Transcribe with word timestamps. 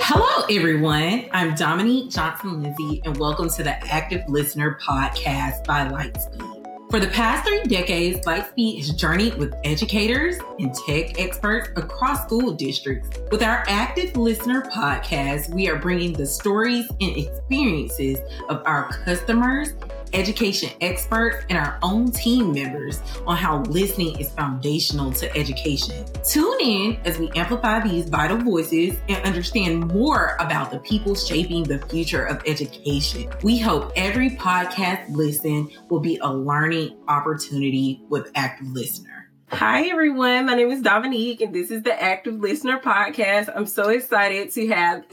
Hello, 0.00 0.44
everyone. 0.48 1.26
I'm 1.32 1.56
Dominique 1.56 2.10
Johnson 2.10 2.62
Lindsay, 2.62 3.02
and 3.04 3.16
welcome 3.16 3.48
to 3.50 3.64
the 3.64 3.72
Active 3.92 4.22
Listener 4.28 4.78
podcast 4.80 5.64
by 5.64 5.88
Lightspeed. 5.88 6.90
For 6.92 7.00
the 7.00 7.08
past 7.08 7.44
three 7.48 7.64
decades, 7.64 8.24
Lightspeed 8.24 8.78
has 8.78 8.90
journeyed 8.90 9.36
with 9.36 9.52
educators 9.64 10.36
and 10.60 10.72
tech 10.86 11.18
experts 11.18 11.70
across 11.74 12.22
school 12.24 12.52
districts. 12.52 13.18
With 13.32 13.42
our 13.42 13.64
Active 13.66 14.16
Listener 14.16 14.62
podcast, 14.72 15.52
we 15.52 15.68
are 15.68 15.76
bringing 15.76 16.12
the 16.12 16.26
stories 16.26 16.86
and 17.00 17.16
experiences 17.16 18.18
of 18.48 18.62
our 18.64 18.90
customers 19.04 19.70
education 20.12 20.70
experts, 20.80 21.44
and 21.48 21.58
our 21.58 21.78
own 21.82 22.10
team 22.10 22.52
members 22.52 23.00
on 23.26 23.36
how 23.36 23.62
listening 23.62 24.18
is 24.18 24.30
foundational 24.30 25.12
to 25.12 25.36
education. 25.36 26.04
Tune 26.24 26.58
in 26.60 26.98
as 27.04 27.18
we 27.18 27.30
amplify 27.36 27.80
these 27.80 28.08
vital 28.08 28.38
voices 28.38 28.96
and 29.08 29.24
understand 29.24 29.88
more 29.88 30.36
about 30.40 30.70
the 30.70 30.78
people 30.80 31.14
shaping 31.14 31.62
the 31.62 31.78
future 31.86 32.24
of 32.24 32.42
education. 32.46 33.30
We 33.42 33.58
hope 33.58 33.92
every 33.96 34.30
podcast 34.30 35.14
listen 35.14 35.70
will 35.88 36.00
be 36.00 36.18
a 36.22 36.32
learning 36.32 36.96
opportunity 37.08 38.02
with 38.08 38.30
Active 38.34 38.68
Listener. 38.68 39.11
Hi, 39.54 39.82
everyone. 39.88 40.46
My 40.46 40.54
name 40.54 40.70
is 40.70 40.80
Dominique, 40.80 41.42
and 41.42 41.54
this 41.54 41.70
is 41.70 41.82
the 41.82 42.02
Active 42.02 42.40
Listener 42.40 42.80
Podcast. 42.80 43.52
I'm 43.54 43.66
so 43.66 43.90
excited 43.90 44.50
to 44.52 44.66
have 44.68 45.04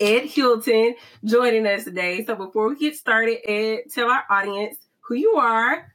Ed 0.00 0.24
Hilton 0.24 0.94
joining 1.24 1.66
us 1.66 1.84
today. 1.84 2.24
So, 2.24 2.34
before 2.34 2.70
we 2.70 2.78
get 2.78 2.96
started, 2.96 3.38
Ed, 3.44 3.82
tell 3.92 4.10
our 4.10 4.24
audience 4.30 4.78
who 5.00 5.16
you 5.16 5.34
are. 5.34 5.92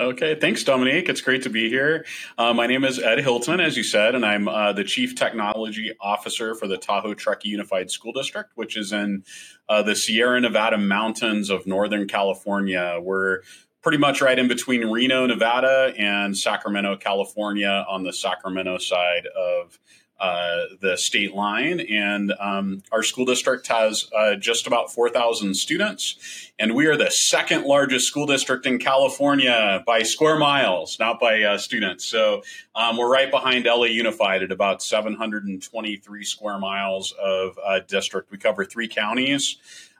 Okay, 0.00 0.34
thanks, 0.34 0.64
Dominique. 0.64 1.08
It's 1.08 1.20
great 1.20 1.42
to 1.44 1.50
be 1.50 1.68
here. 1.68 2.04
Uh, 2.36 2.52
my 2.52 2.66
name 2.66 2.84
is 2.84 2.98
Ed 2.98 3.20
Hilton, 3.20 3.60
as 3.60 3.76
you 3.76 3.84
said, 3.84 4.16
and 4.16 4.26
I'm 4.26 4.48
uh, 4.48 4.72
the 4.72 4.84
Chief 4.84 5.14
Technology 5.14 5.92
Officer 6.00 6.56
for 6.56 6.66
the 6.66 6.78
Tahoe 6.78 7.14
Truckee 7.14 7.50
Unified 7.50 7.92
School 7.92 8.12
District, 8.12 8.50
which 8.56 8.76
is 8.76 8.92
in 8.92 9.22
uh, 9.68 9.82
the 9.82 9.94
Sierra 9.94 10.40
Nevada 10.40 10.78
mountains 10.78 11.48
of 11.48 11.64
Northern 11.64 12.08
California. 12.08 12.98
We're 13.00 13.42
pretty 13.82 13.98
much 13.98 14.22
right 14.22 14.38
in 14.38 14.48
between 14.48 14.86
Reno, 14.86 15.26
Nevada, 15.26 15.92
and 15.98 16.36
Sacramento, 16.36 16.96
California, 16.96 17.84
on 17.88 18.04
the 18.04 18.12
Sacramento 18.12 18.78
side 18.78 19.26
of 19.26 19.78
uh, 20.22 20.66
the 20.80 20.96
state 20.96 21.34
line. 21.34 21.80
And 21.80 22.32
um, 22.38 22.84
our 22.92 23.02
school 23.02 23.24
district 23.24 23.66
has 23.66 24.08
uh, 24.16 24.36
just 24.36 24.68
about 24.68 24.92
4,000 24.92 25.56
students. 25.56 26.52
And 26.60 26.76
we 26.76 26.86
are 26.86 26.96
the 26.96 27.10
second 27.10 27.64
largest 27.64 28.06
school 28.06 28.26
district 28.26 28.64
in 28.64 28.78
California 28.78 29.82
by 29.84 30.04
square 30.04 30.38
miles, 30.38 30.96
not 31.00 31.18
by 31.18 31.42
uh, 31.42 31.58
students. 31.58 32.04
So 32.04 32.44
um, 32.76 32.98
we're 32.98 33.10
right 33.10 33.32
behind 33.32 33.64
LA 33.64 33.86
Unified 33.86 34.44
at 34.44 34.52
about 34.52 34.80
723 34.80 36.24
square 36.24 36.58
miles 36.60 37.12
of 37.20 37.58
uh, 37.66 37.80
district. 37.88 38.30
We 38.30 38.38
cover 38.38 38.64
three 38.64 38.86
counties. 38.86 39.56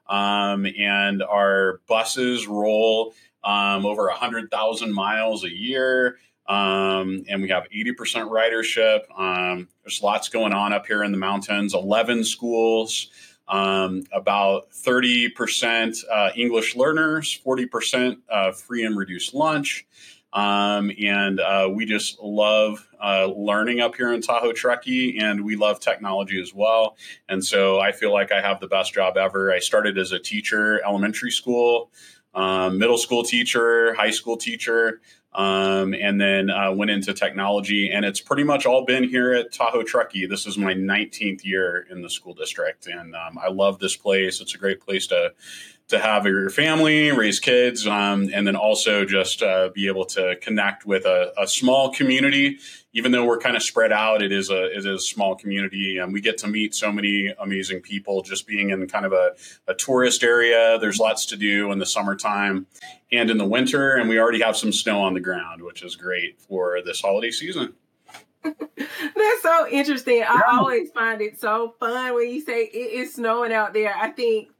Um, 0.08 0.66
and 0.66 1.20
our 1.22 1.80
buses 1.88 2.46
roll 2.46 3.14
um, 3.44 3.86
over 3.86 4.06
100,000 4.06 4.92
miles 4.92 5.44
a 5.44 5.50
year. 5.50 6.18
Um, 6.46 7.24
and 7.28 7.40
we 7.40 7.48
have 7.50 7.64
80% 7.74 7.96
ridership. 8.28 9.00
Um, 9.18 9.68
there's 9.84 10.02
lots 10.02 10.28
going 10.28 10.52
on 10.52 10.72
up 10.72 10.86
here 10.86 11.04
in 11.04 11.12
the 11.12 11.18
mountains, 11.18 11.72
11 11.72 12.24
schools, 12.24 13.08
um, 13.48 14.04
about 14.12 14.70
30% 14.72 15.98
uh, 16.10 16.30
English 16.34 16.74
learners, 16.74 17.40
40% 17.44 18.16
uh, 18.28 18.52
free 18.52 18.84
and 18.84 18.96
reduced 18.96 19.34
lunch. 19.34 19.86
Um, 20.32 20.90
and 21.02 21.40
uh, 21.40 21.68
we 21.72 21.84
just 21.84 22.18
love 22.20 22.88
uh, 23.02 23.26
learning 23.26 23.80
up 23.80 23.94
here 23.94 24.12
in 24.12 24.22
Tahoe 24.22 24.52
Truckee, 24.52 25.18
and 25.18 25.44
we 25.44 25.56
love 25.56 25.78
technology 25.78 26.40
as 26.40 26.54
well. 26.54 26.96
And 27.28 27.44
so 27.44 27.80
I 27.80 27.92
feel 27.92 28.12
like 28.12 28.32
I 28.32 28.40
have 28.40 28.58
the 28.58 28.66
best 28.66 28.94
job 28.94 29.18
ever. 29.18 29.52
I 29.52 29.58
started 29.58 29.98
as 29.98 30.12
a 30.12 30.18
teacher, 30.18 30.82
elementary 30.86 31.30
school 31.30 31.90
um, 32.34 32.78
middle 32.78 32.98
school 32.98 33.22
teacher, 33.22 33.94
high 33.94 34.10
school 34.10 34.36
teacher, 34.36 35.00
um, 35.34 35.94
and 35.94 36.20
then 36.20 36.50
uh, 36.50 36.72
went 36.72 36.90
into 36.90 37.14
technology. 37.14 37.90
And 37.90 38.04
it's 38.04 38.20
pretty 38.20 38.44
much 38.44 38.66
all 38.66 38.84
been 38.84 39.04
here 39.04 39.32
at 39.32 39.52
Tahoe 39.52 39.82
Truckee. 39.82 40.26
This 40.26 40.46
is 40.46 40.58
my 40.58 40.74
19th 40.74 41.44
year 41.44 41.86
in 41.90 42.02
the 42.02 42.10
school 42.10 42.34
district, 42.34 42.86
and 42.86 43.14
um, 43.14 43.38
I 43.38 43.48
love 43.48 43.78
this 43.78 43.96
place. 43.96 44.40
It's 44.40 44.54
a 44.54 44.58
great 44.58 44.80
place 44.80 45.06
to 45.08 45.32
to 45.88 45.98
have 45.98 46.24
your 46.24 46.48
family, 46.48 47.12
raise 47.12 47.38
kids, 47.38 47.86
um, 47.86 48.30
and 48.32 48.46
then 48.46 48.56
also 48.56 49.04
just 49.04 49.42
uh, 49.42 49.68
be 49.74 49.88
able 49.88 50.06
to 50.06 50.36
connect 50.40 50.86
with 50.86 51.04
a, 51.04 51.32
a, 51.38 51.46
small 51.46 51.92
community. 51.92 52.58
Even 52.94 53.12
though 53.12 53.24
we're 53.24 53.38
kind 53.38 53.56
of 53.56 53.62
spread 53.62 53.90
out, 53.90 54.22
it 54.22 54.32
is 54.32 54.50
a 54.50 54.66
it 54.66 54.78
is 54.78 54.84
a 54.84 54.98
small 54.98 55.34
community, 55.34 55.98
and 55.98 56.12
we 56.12 56.20
get 56.20 56.38
to 56.38 56.46
meet 56.46 56.74
so 56.74 56.92
many 56.92 57.32
amazing 57.38 57.80
people. 57.80 58.22
Just 58.22 58.46
being 58.46 58.70
in 58.70 58.86
kind 58.86 59.06
of 59.06 59.12
a, 59.12 59.32
a 59.66 59.74
tourist 59.74 60.22
area, 60.22 60.78
there's 60.78 60.98
lots 60.98 61.26
to 61.26 61.36
do 61.36 61.72
in 61.72 61.78
the 61.78 61.86
summertime 61.86 62.66
and 63.10 63.30
in 63.30 63.38
the 63.38 63.46
winter, 63.46 63.94
and 63.94 64.08
we 64.08 64.18
already 64.18 64.42
have 64.42 64.56
some 64.56 64.72
snow 64.72 65.00
on 65.00 65.14
the 65.14 65.20
ground, 65.20 65.62
which 65.62 65.82
is 65.82 65.96
great 65.96 66.40
for 66.40 66.80
this 66.84 67.00
holiday 67.00 67.30
season. 67.30 67.74
That's 68.42 69.42
so 69.42 69.68
interesting. 69.68 70.22
I 70.22 70.42
always 70.50 70.90
find 70.90 71.20
it 71.20 71.40
so 71.40 71.74
fun 71.78 72.14
when 72.14 72.28
you 72.28 72.40
say 72.40 72.64
it 72.64 72.76
is 72.76 73.14
snowing 73.14 73.52
out 73.52 73.72
there. 73.72 73.94
I 73.94 74.10
think 74.10 74.51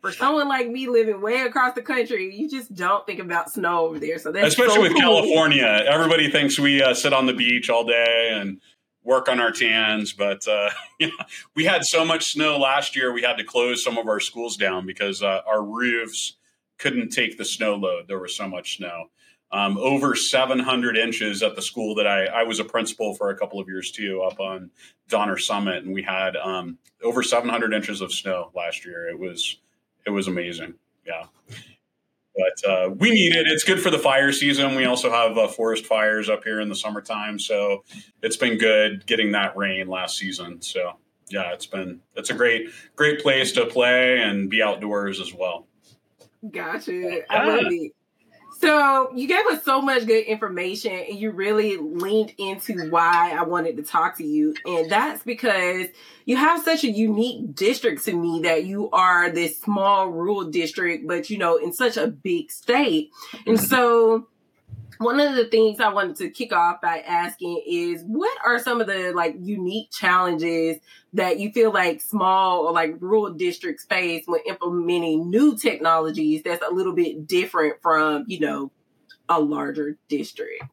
for 0.00 0.12
someone 0.12 0.48
like 0.48 0.68
me 0.68 0.88
living 0.88 1.20
way 1.20 1.42
across 1.42 1.74
the 1.74 1.82
country, 1.82 2.34
you 2.34 2.48
just 2.48 2.74
don't 2.74 3.06
think 3.06 3.20
about 3.20 3.50
snow 3.50 3.86
over 3.86 3.98
there. 3.98 4.18
So 4.18 4.32
that's 4.32 4.48
especially 4.48 4.74
so 4.74 4.82
with 4.82 4.92
cool. 4.92 5.00
California. 5.00 5.84
Everybody 5.86 6.30
thinks 6.30 6.58
we 6.58 6.82
uh, 6.82 6.94
sit 6.94 7.12
on 7.12 7.26
the 7.26 7.32
beach 7.32 7.70
all 7.70 7.84
day 7.84 8.30
and 8.32 8.60
work 9.02 9.28
on 9.28 9.38
our 9.38 9.52
tans, 9.52 10.12
but 10.12 10.46
uh, 10.48 10.70
yeah, 10.98 11.08
we 11.54 11.64
had 11.64 11.84
so 11.84 12.04
much 12.04 12.32
snow 12.32 12.58
last 12.58 12.96
year. 12.96 13.12
We 13.12 13.22
had 13.22 13.36
to 13.38 13.44
close 13.44 13.84
some 13.84 13.98
of 13.98 14.08
our 14.08 14.20
schools 14.20 14.56
down 14.56 14.86
because 14.86 15.22
uh, 15.22 15.40
our 15.46 15.62
roofs 15.62 16.36
couldn't 16.78 17.10
take 17.10 17.38
the 17.38 17.44
snow 17.44 17.76
load. 17.76 18.08
There 18.08 18.18
was 18.18 18.36
so 18.36 18.48
much 18.48 18.78
snow. 18.78 19.10
Um, 19.52 19.78
over 19.78 20.16
700 20.16 20.96
inches 20.96 21.40
at 21.42 21.54
the 21.54 21.62
school 21.62 21.94
that 21.94 22.08
I, 22.08 22.24
I 22.24 22.42
was 22.42 22.58
a 22.58 22.64
principal 22.64 23.14
for 23.14 23.30
a 23.30 23.36
couple 23.36 23.60
of 23.60 23.68
years 23.68 23.92
too, 23.92 24.20
up 24.22 24.40
on 24.40 24.70
Donner 25.08 25.38
Summit, 25.38 25.84
and 25.84 25.94
we 25.94 26.02
had 26.02 26.36
um, 26.36 26.78
over 27.04 27.22
700 27.22 27.72
inches 27.72 28.00
of 28.00 28.12
snow 28.12 28.50
last 28.56 28.84
year. 28.84 29.08
It 29.08 29.18
was 29.18 29.58
it 30.06 30.10
was 30.10 30.28
amazing. 30.28 30.74
Yeah. 31.06 31.26
But 32.36 32.68
uh, 32.68 32.90
we 32.90 33.10
need 33.10 33.34
it. 33.34 33.46
It's 33.46 33.62
good 33.62 33.80
for 33.80 33.90
the 33.90 33.98
fire 33.98 34.32
season. 34.32 34.74
We 34.74 34.86
also 34.86 35.10
have 35.10 35.38
uh, 35.38 35.46
forest 35.46 35.86
fires 35.86 36.28
up 36.28 36.42
here 36.42 36.60
in 36.60 36.68
the 36.68 36.74
summertime, 36.74 37.38
so 37.38 37.84
it's 38.22 38.36
been 38.36 38.58
good 38.58 39.06
getting 39.06 39.30
that 39.32 39.56
rain 39.56 39.86
last 39.86 40.18
season. 40.18 40.60
So 40.60 40.94
yeah, 41.28 41.52
it's 41.52 41.66
been 41.66 42.00
it's 42.16 42.30
a 42.30 42.34
great 42.34 42.70
great 42.96 43.20
place 43.20 43.52
to 43.52 43.66
play 43.66 44.20
and 44.20 44.50
be 44.50 44.62
outdoors 44.62 45.20
as 45.20 45.32
well. 45.32 45.68
Gotcha. 46.50 46.92
Yeah. 46.92 47.18
I 47.30 47.46
love 47.46 47.60
it. 47.70 47.92
So 48.64 49.12
you 49.14 49.28
gave 49.28 49.44
us 49.46 49.62
so 49.62 49.82
much 49.82 50.06
good 50.06 50.24
information 50.24 50.92
and 50.92 51.18
you 51.18 51.32
really 51.32 51.76
leaned 51.76 52.32
into 52.38 52.88
why 52.88 53.36
I 53.38 53.42
wanted 53.42 53.76
to 53.76 53.82
talk 53.82 54.16
to 54.16 54.24
you. 54.24 54.54
And 54.64 54.90
that's 54.90 55.22
because 55.22 55.88
you 56.24 56.36
have 56.36 56.64
such 56.64 56.82
a 56.82 56.90
unique 56.90 57.54
district 57.54 58.06
to 58.06 58.14
me 58.14 58.40
that 58.44 58.64
you 58.64 58.88
are 58.90 59.28
this 59.28 59.60
small 59.60 60.08
rural 60.08 60.44
district, 60.44 61.06
but 61.06 61.28
you 61.28 61.36
know, 61.36 61.58
in 61.58 61.74
such 61.74 61.98
a 61.98 62.06
big 62.06 62.50
state. 62.50 63.10
And 63.46 63.58
mm-hmm. 63.58 63.66
so 63.66 64.28
one 65.04 65.20
of 65.20 65.36
the 65.36 65.44
things 65.44 65.78
I 65.78 65.90
wanted 65.90 66.16
to 66.16 66.30
kick 66.30 66.52
off 66.52 66.80
by 66.80 66.98
asking 66.98 67.62
is 67.66 68.02
what 68.06 68.36
are 68.44 68.58
some 68.58 68.80
of 68.80 68.86
the 68.86 69.12
like 69.14 69.36
unique 69.38 69.90
challenges 69.92 70.78
that 71.12 71.38
you 71.38 71.52
feel 71.52 71.72
like 71.72 72.00
small 72.00 72.66
or 72.66 72.72
like 72.72 72.96
rural 73.00 73.34
districts 73.34 73.84
face 73.84 74.24
when 74.26 74.40
implementing 74.48 75.30
new 75.30 75.56
technologies 75.56 76.42
that's 76.42 76.64
a 76.66 76.72
little 76.72 76.94
bit 76.94 77.26
different 77.26 77.80
from, 77.82 78.24
you 78.26 78.40
know, 78.40 78.72
a 79.28 79.38
larger 79.40 79.96
district? 80.08 80.64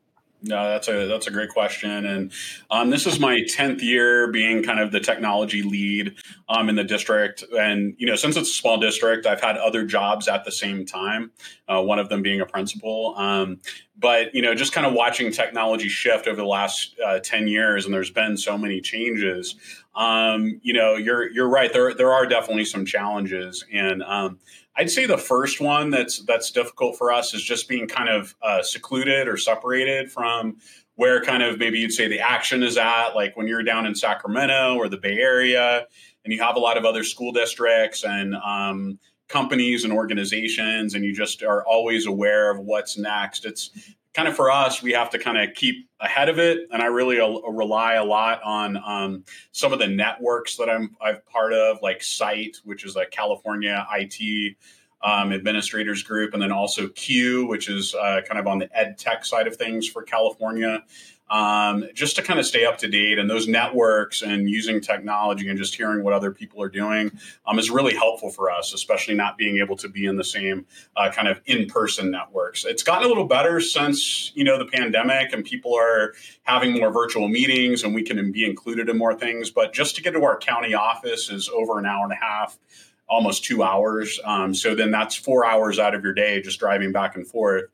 No, 0.43 0.69
that's 0.69 0.87
a 0.87 1.05
that's 1.07 1.27
a 1.27 1.31
great 1.31 1.49
question, 1.49 2.05
and 2.05 2.31
um, 2.71 2.89
this 2.89 3.05
is 3.05 3.19
my 3.19 3.43
tenth 3.47 3.83
year 3.83 4.31
being 4.31 4.63
kind 4.63 4.79
of 4.79 4.91
the 4.91 4.99
technology 4.99 5.61
lead 5.61 6.15
um, 6.49 6.67
in 6.67 6.75
the 6.75 6.83
district. 6.83 7.43
And 7.55 7.93
you 7.99 8.07
know, 8.07 8.15
since 8.15 8.35
it's 8.35 8.49
a 8.49 8.53
small 8.53 8.79
district, 8.79 9.27
I've 9.27 9.41
had 9.41 9.57
other 9.57 9.85
jobs 9.85 10.27
at 10.27 10.43
the 10.43 10.51
same 10.51 10.83
time. 10.83 11.31
Uh, 11.67 11.83
one 11.83 11.99
of 11.99 12.09
them 12.09 12.23
being 12.23 12.41
a 12.41 12.47
principal. 12.47 13.13
Um, 13.17 13.59
but 13.95 14.33
you 14.33 14.41
know, 14.41 14.55
just 14.55 14.73
kind 14.73 14.87
of 14.87 14.93
watching 14.93 15.31
technology 15.31 15.89
shift 15.89 16.27
over 16.27 16.37
the 16.37 16.47
last 16.47 16.95
uh, 17.05 17.19
ten 17.19 17.47
years, 17.47 17.85
and 17.85 17.93
there's 17.93 18.09
been 18.09 18.35
so 18.35 18.57
many 18.57 18.81
changes. 18.81 19.55
Um, 19.93 20.59
you 20.63 20.73
know, 20.73 20.95
you're 20.95 21.31
you're 21.31 21.49
right. 21.49 21.71
There 21.71 21.93
there 21.93 22.11
are 22.11 22.25
definitely 22.25 22.65
some 22.65 22.83
challenges, 22.85 23.63
and 23.71 24.01
um, 24.01 24.39
I'd 24.75 24.89
say 24.89 25.05
the 25.05 25.17
first 25.17 25.59
one 25.59 25.89
that's 25.89 26.23
that's 26.23 26.51
difficult 26.51 26.97
for 26.97 27.11
us 27.11 27.33
is 27.33 27.43
just 27.43 27.67
being 27.67 27.87
kind 27.87 28.09
of 28.09 28.35
uh, 28.41 28.61
secluded 28.61 29.27
or 29.27 29.37
separated 29.37 30.11
from 30.11 30.57
where 30.95 31.21
kind 31.21 31.43
of 31.43 31.57
maybe 31.57 31.79
you'd 31.79 31.91
say 31.91 32.07
the 32.07 32.19
action 32.19 32.63
is 32.63 32.77
at. 32.77 33.09
Like 33.09 33.35
when 33.35 33.47
you're 33.47 33.63
down 33.63 33.85
in 33.85 33.95
Sacramento 33.95 34.75
or 34.75 34.87
the 34.87 34.97
Bay 34.97 35.17
Area, 35.17 35.85
and 36.23 36.33
you 36.33 36.41
have 36.41 36.55
a 36.55 36.59
lot 36.59 36.77
of 36.77 36.85
other 36.85 37.03
school 37.03 37.31
districts 37.31 38.03
and 38.03 38.35
um, 38.35 38.99
companies 39.27 39.83
and 39.83 39.91
organizations, 39.93 40.93
and 40.93 41.03
you 41.03 41.13
just 41.13 41.43
are 41.43 41.65
always 41.65 42.05
aware 42.05 42.51
of 42.51 42.59
what's 42.59 42.97
next. 42.97 43.45
It's 43.45 43.71
kind 44.13 44.27
of 44.27 44.35
for 44.35 44.51
us, 44.51 44.81
we 44.81 44.91
have 44.91 45.09
to 45.11 45.19
kind 45.19 45.37
of 45.37 45.55
keep 45.55 45.89
ahead 45.99 46.29
of 46.29 46.39
it. 46.39 46.67
And 46.71 46.81
I 46.81 46.87
really 46.87 47.17
rely 47.17 47.93
a 47.93 48.03
lot 48.03 48.41
on 48.43 48.77
um, 48.77 49.23
some 49.51 49.73
of 49.73 49.79
the 49.79 49.87
networks 49.87 50.57
that 50.57 50.69
I'm 50.69 50.95
I'm 51.01 51.17
part 51.31 51.53
of, 51.53 51.77
like 51.81 52.03
CITE, 52.03 52.57
which 52.63 52.85
is 52.85 52.95
a 52.95 53.05
California 53.05 53.85
IT 53.93 54.57
um, 55.03 55.31
administrators 55.31 56.03
group, 56.03 56.33
and 56.33 56.41
then 56.41 56.51
also 56.51 56.87
CUE, 56.89 57.47
which 57.47 57.69
is 57.69 57.95
uh, 57.95 58.21
kind 58.27 58.39
of 58.39 58.47
on 58.47 58.59
the 58.59 58.69
ed 58.77 58.97
tech 58.97 59.25
side 59.25 59.47
of 59.47 59.55
things 59.55 59.87
for 59.87 60.03
California 60.03 60.83
um, 61.31 61.85
just 61.93 62.17
to 62.17 62.21
kind 62.21 62.39
of 62.39 62.45
stay 62.45 62.65
up 62.65 62.77
to 62.79 62.87
date. 62.89 63.17
And 63.17 63.29
those 63.29 63.47
networks 63.47 64.21
and 64.21 64.49
using 64.49 64.81
technology 64.81 65.47
and 65.47 65.57
just 65.57 65.73
hearing 65.73 66.03
what 66.03 66.13
other 66.13 66.29
people 66.31 66.61
are 66.61 66.69
doing 66.69 67.11
um, 67.47 67.57
is 67.57 67.71
really 67.71 67.95
helpful 67.95 68.29
for 68.29 68.51
us, 68.51 68.73
especially 68.73 69.15
not 69.15 69.37
being 69.37 69.57
able 69.57 69.77
to 69.77 69.87
be 69.87 70.05
in 70.05 70.17
the 70.17 70.25
same 70.25 70.65
uh, 70.97 71.09
kind 71.09 71.29
of 71.29 71.39
in 71.45 71.67
person 71.67 72.11
networks. 72.11 72.65
It's 72.65 72.83
gotten 72.83 73.05
a 73.05 73.07
little 73.07 73.27
better 73.27 73.61
since 73.61 74.35
you 74.35 74.43
know 74.43 74.57
the 74.57 74.65
pandemic, 74.65 75.31
and 75.31 75.45
people 75.45 75.73
are 75.73 76.13
having 76.43 76.73
more 76.73 76.91
virtual 76.91 77.29
meetings, 77.29 77.83
and 77.83 77.95
we 77.95 78.03
can 78.03 78.31
be 78.31 78.45
included 78.45 78.89
in 78.89 78.97
more 78.97 79.15
things. 79.15 79.49
But 79.49 79.73
just 79.73 79.95
to 79.95 80.01
get 80.01 80.11
to 80.11 80.23
our 80.23 80.37
county 80.37 80.73
office 80.73 81.29
is 81.29 81.49
over 81.49 81.79
an 81.79 81.85
hour 81.85 82.03
and 82.03 82.13
a 82.13 82.17
half 82.17 82.59
almost 83.07 83.43
two 83.43 83.61
hours. 83.61 84.21
Um, 84.23 84.53
so 84.53 84.73
then 84.73 84.89
that's 84.89 85.15
four 85.15 85.45
hours 85.45 85.79
out 85.79 85.93
of 85.93 86.01
your 86.01 86.13
day 86.13 86.41
just 86.41 86.59
driving 86.59 86.91
back 86.91 87.15
and 87.15 87.27
forth, 87.27 87.65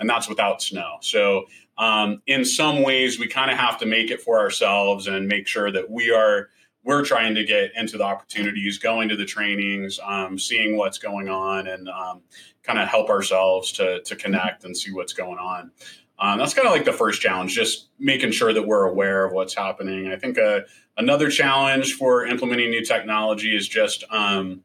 and 0.00 0.08
that's 0.08 0.28
without 0.28 0.62
snow. 0.62 0.96
So 1.00 1.46
um, 1.78 2.22
in 2.26 2.44
some 2.44 2.82
ways 2.82 3.18
we 3.18 3.28
kind 3.28 3.50
of 3.50 3.58
have 3.58 3.78
to 3.78 3.86
make 3.86 4.10
it 4.10 4.20
for 4.20 4.38
ourselves 4.38 5.06
and 5.06 5.28
make 5.28 5.46
sure 5.46 5.70
that 5.70 5.90
we 5.90 6.10
are 6.10 6.48
we're 6.84 7.04
trying 7.04 7.34
to 7.36 7.44
get 7.44 7.70
into 7.76 7.96
the 7.96 8.04
opportunities 8.04 8.78
going 8.78 9.08
to 9.08 9.16
the 9.16 9.24
trainings 9.24 10.00
um, 10.04 10.38
seeing 10.38 10.76
what's 10.76 10.98
going 10.98 11.28
on 11.28 11.68
and 11.68 11.88
um, 11.88 12.22
kind 12.62 12.78
of 12.78 12.88
help 12.88 13.08
ourselves 13.08 13.72
to, 13.72 14.02
to 14.02 14.16
connect 14.16 14.64
and 14.64 14.76
see 14.76 14.90
what's 14.90 15.12
going 15.12 15.38
on. 15.38 15.70
Um, 16.18 16.38
that's 16.38 16.54
kind 16.54 16.66
of 16.66 16.72
like 16.72 16.84
the 16.84 16.92
first 16.92 17.20
challenge 17.20 17.54
just 17.54 17.88
making 17.98 18.32
sure 18.32 18.52
that 18.52 18.66
we're 18.66 18.84
aware 18.84 19.24
of 19.24 19.32
what's 19.32 19.54
happening. 19.54 20.08
I 20.08 20.16
think 20.16 20.38
uh, 20.38 20.60
another 20.96 21.30
challenge 21.30 21.94
for 21.94 22.26
implementing 22.26 22.70
new 22.70 22.84
technology 22.84 23.56
is 23.56 23.66
just 23.66 24.04
um, 24.10 24.62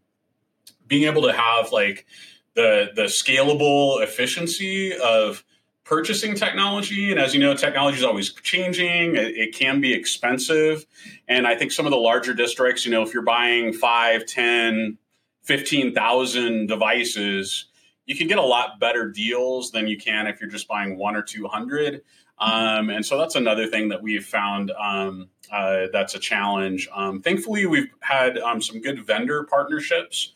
being 0.87 1.03
able 1.03 1.23
to 1.23 1.33
have 1.33 1.71
like 1.71 2.05
the 2.53 2.89
the 2.95 3.03
scalable 3.03 4.03
efficiency 4.03 4.95
of 4.97 5.43
purchasing 5.87 6.35
technology. 6.35 7.11
And 7.11 7.19
as 7.19 7.33
you 7.33 7.39
know, 7.39 7.55
technology 7.55 7.97
is 7.97 8.03
always 8.03 8.33
changing. 8.33 9.15
It, 9.15 9.37
it, 9.37 9.55
can 9.55 9.79
be 9.79 9.93
expensive. 9.93 10.85
And 11.29 11.47
I 11.47 11.55
think 11.55 11.71
some 11.71 11.85
of 11.85 11.91
the 11.91 11.97
larger 11.97 12.33
districts, 12.33 12.85
you 12.85 12.91
know, 12.91 13.03
if 13.03 13.13
you're 13.13 13.23
buying 13.23 13.71
five, 13.71 14.25
10, 14.25 14.97
15,000 15.43 16.67
devices, 16.67 17.67
you 18.05 18.15
can 18.15 18.27
get 18.27 18.37
a 18.37 18.43
lot 18.43 18.81
better 18.81 19.09
deals 19.09 19.71
than 19.71 19.87
you 19.87 19.97
can 19.97 20.27
if 20.27 20.41
you're 20.41 20.49
just 20.49 20.67
buying 20.67 20.97
one 20.97 21.15
or 21.15 21.23
200. 21.23 22.01
Um, 22.37 22.89
and 22.89 23.05
so 23.05 23.17
that's 23.17 23.35
another 23.35 23.67
thing 23.67 23.87
that 23.89 24.03
we've 24.03 24.25
found 24.25 24.71
um, 24.71 25.29
uh, 25.51 25.87
that's 25.93 26.15
a 26.15 26.19
challenge. 26.19 26.89
Um, 26.93 27.21
thankfully, 27.21 27.65
we've 27.65 27.89
had 28.01 28.37
um, 28.37 28.61
some 28.61 28.81
good 28.81 29.05
vendor 29.05 29.45
partnerships 29.45 30.33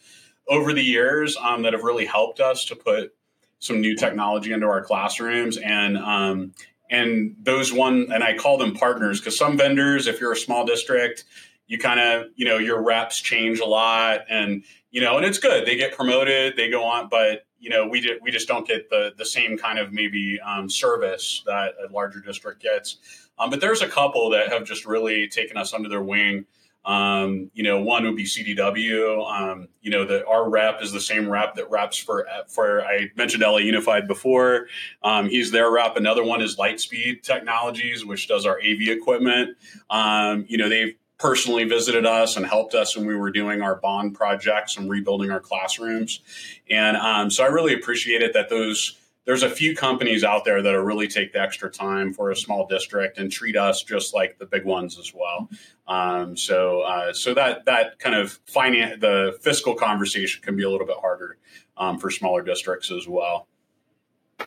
over 0.47 0.73
the 0.73 0.81
years 0.81 1.37
um, 1.37 1.61
that 1.63 1.73
have 1.73 1.83
really 1.83 2.05
helped 2.05 2.39
us 2.39 2.65
to 2.65 2.75
put 2.75 3.13
some 3.61 3.79
new 3.79 3.95
technology 3.95 4.51
into 4.51 4.65
our 4.65 4.83
classrooms. 4.83 5.55
And 5.55 5.97
um, 5.97 6.53
and 6.89 7.37
those 7.41 7.71
one 7.71 8.11
and 8.11 8.21
I 8.21 8.35
call 8.35 8.57
them 8.57 8.75
partners 8.75 9.21
because 9.21 9.37
some 9.37 9.57
vendors, 9.57 10.07
if 10.07 10.19
you're 10.19 10.33
a 10.33 10.37
small 10.37 10.65
district, 10.65 11.23
you 11.67 11.77
kind 11.77 11.99
of 11.99 12.27
you 12.35 12.45
know 12.45 12.57
your 12.57 12.83
reps 12.83 13.21
change 13.21 13.59
a 13.59 13.65
lot 13.65 14.25
and 14.29 14.63
you 14.89 14.99
know 14.99 15.15
and 15.15 15.25
it's 15.25 15.37
good. 15.37 15.65
They 15.65 15.77
get 15.77 15.95
promoted 15.95 16.57
they 16.57 16.69
go 16.69 16.83
on 16.83 17.07
but 17.07 17.45
you 17.59 17.69
know 17.69 17.87
we 17.87 18.01
did, 18.01 18.21
we 18.21 18.31
just 18.31 18.47
don't 18.47 18.67
get 18.67 18.89
the 18.89 19.13
the 19.17 19.25
same 19.25 19.57
kind 19.57 19.79
of 19.79 19.93
maybe 19.93 20.39
um, 20.41 20.69
service 20.69 21.43
that 21.45 21.75
a 21.87 21.93
larger 21.93 22.19
district 22.19 22.61
gets. 22.61 22.97
Um, 23.39 23.49
but 23.49 23.61
there's 23.61 23.81
a 23.81 23.87
couple 23.87 24.29
that 24.31 24.51
have 24.51 24.65
just 24.65 24.85
really 24.85 25.27
taken 25.27 25.55
us 25.55 25.73
under 25.73 25.87
their 25.87 26.01
wing 26.01 26.45
um, 26.85 27.51
you 27.53 27.63
know, 27.63 27.81
one 27.81 28.03
would 28.05 28.15
be 28.15 28.25
CDW. 28.25 29.29
Um, 29.31 29.67
you 29.81 29.91
know, 29.91 30.05
that 30.05 30.25
our 30.25 30.49
rep 30.49 30.81
is 30.81 30.91
the 30.91 31.01
same 31.01 31.29
rep 31.29 31.55
that 31.55 31.69
reps 31.69 31.97
for 31.97 32.25
for 32.47 32.83
I 32.83 33.11
mentioned 33.15 33.43
LA 33.43 33.57
Unified 33.57 34.07
before. 34.07 34.67
Um, 35.03 35.29
he's 35.29 35.51
their 35.51 35.71
rep. 35.71 35.95
Another 35.95 36.23
one 36.23 36.41
is 36.41 36.57
Lightspeed 36.57 37.21
Technologies, 37.21 38.05
which 38.05 38.27
does 38.27 38.45
our 38.45 38.59
AV 38.59 38.89
equipment. 38.89 39.57
Um, 39.89 40.45
you 40.47 40.57
know, 40.57 40.69
they've 40.69 40.95
personally 41.19 41.65
visited 41.65 42.03
us 42.03 42.35
and 42.35 42.47
helped 42.47 42.73
us 42.73 42.97
when 42.97 43.05
we 43.05 43.15
were 43.15 43.29
doing 43.29 43.61
our 43.61 43.75
bond 43.75 44.15
projects 44.15 44.75
and 44.75 44.89
rebuilding 44.89 45.29
our 45.29 45.39
classrooms. 45.39 46.21
And 46.67 46.97
um, 46.97 47.29
so 47.29 47.43
I 47.43 47.47
really 47.47 47.75
appreciate 47.75 48.23
it 48.23 48.33
that 48.33 48.49
those 48.49 48.97
there's 49.25 49.43
a 49.43 49.49
few 49.49 49.75
companies 49.75 50.23
out 50.23 50.45
there 50.45 50.61
that 50.61 50.81
really 50.81 51.07
take 51.07 51.33
the 51.33 51.39
extra 51.39 51.69
time 51.69 52.13
for 52.13 52.31
a 52.31 52.35
small 52.35 52.65
district 52.67 53.17
and 53.17 53.31
treat 53.31 53.55
us 53.55 53.83
just 53.83 54.13
like 54.13 54.37
the 54.39 54.45
big 54.45 54.65
ones 54.65 54.97
as 54.97 55.13
well. 55.13 55.49
Um, 55.87 56.35
so, 56.35 56.81
uh, 56.81 57.13
so 57.13 57.33
that 57.35 57.65
that 57.65 57.99
kind 57.99 58.15
of 58.15 58.39
finance 58.45 58.99
the 58.99 59.37
fiscal 59.41 59.75
conversation 59.75 60.41
can 60.41 60.55
be 60.55 60.63
a 60.63 60.69
little 60.69 60.87
bit 60.87 60.97
harder 60.99 61.37
um, 61.77 61.99
for 61.99 62.09
smaller 62.09 62.41
districts 62.41 62.91
as 62.91 63.07
well. 63.07 63.47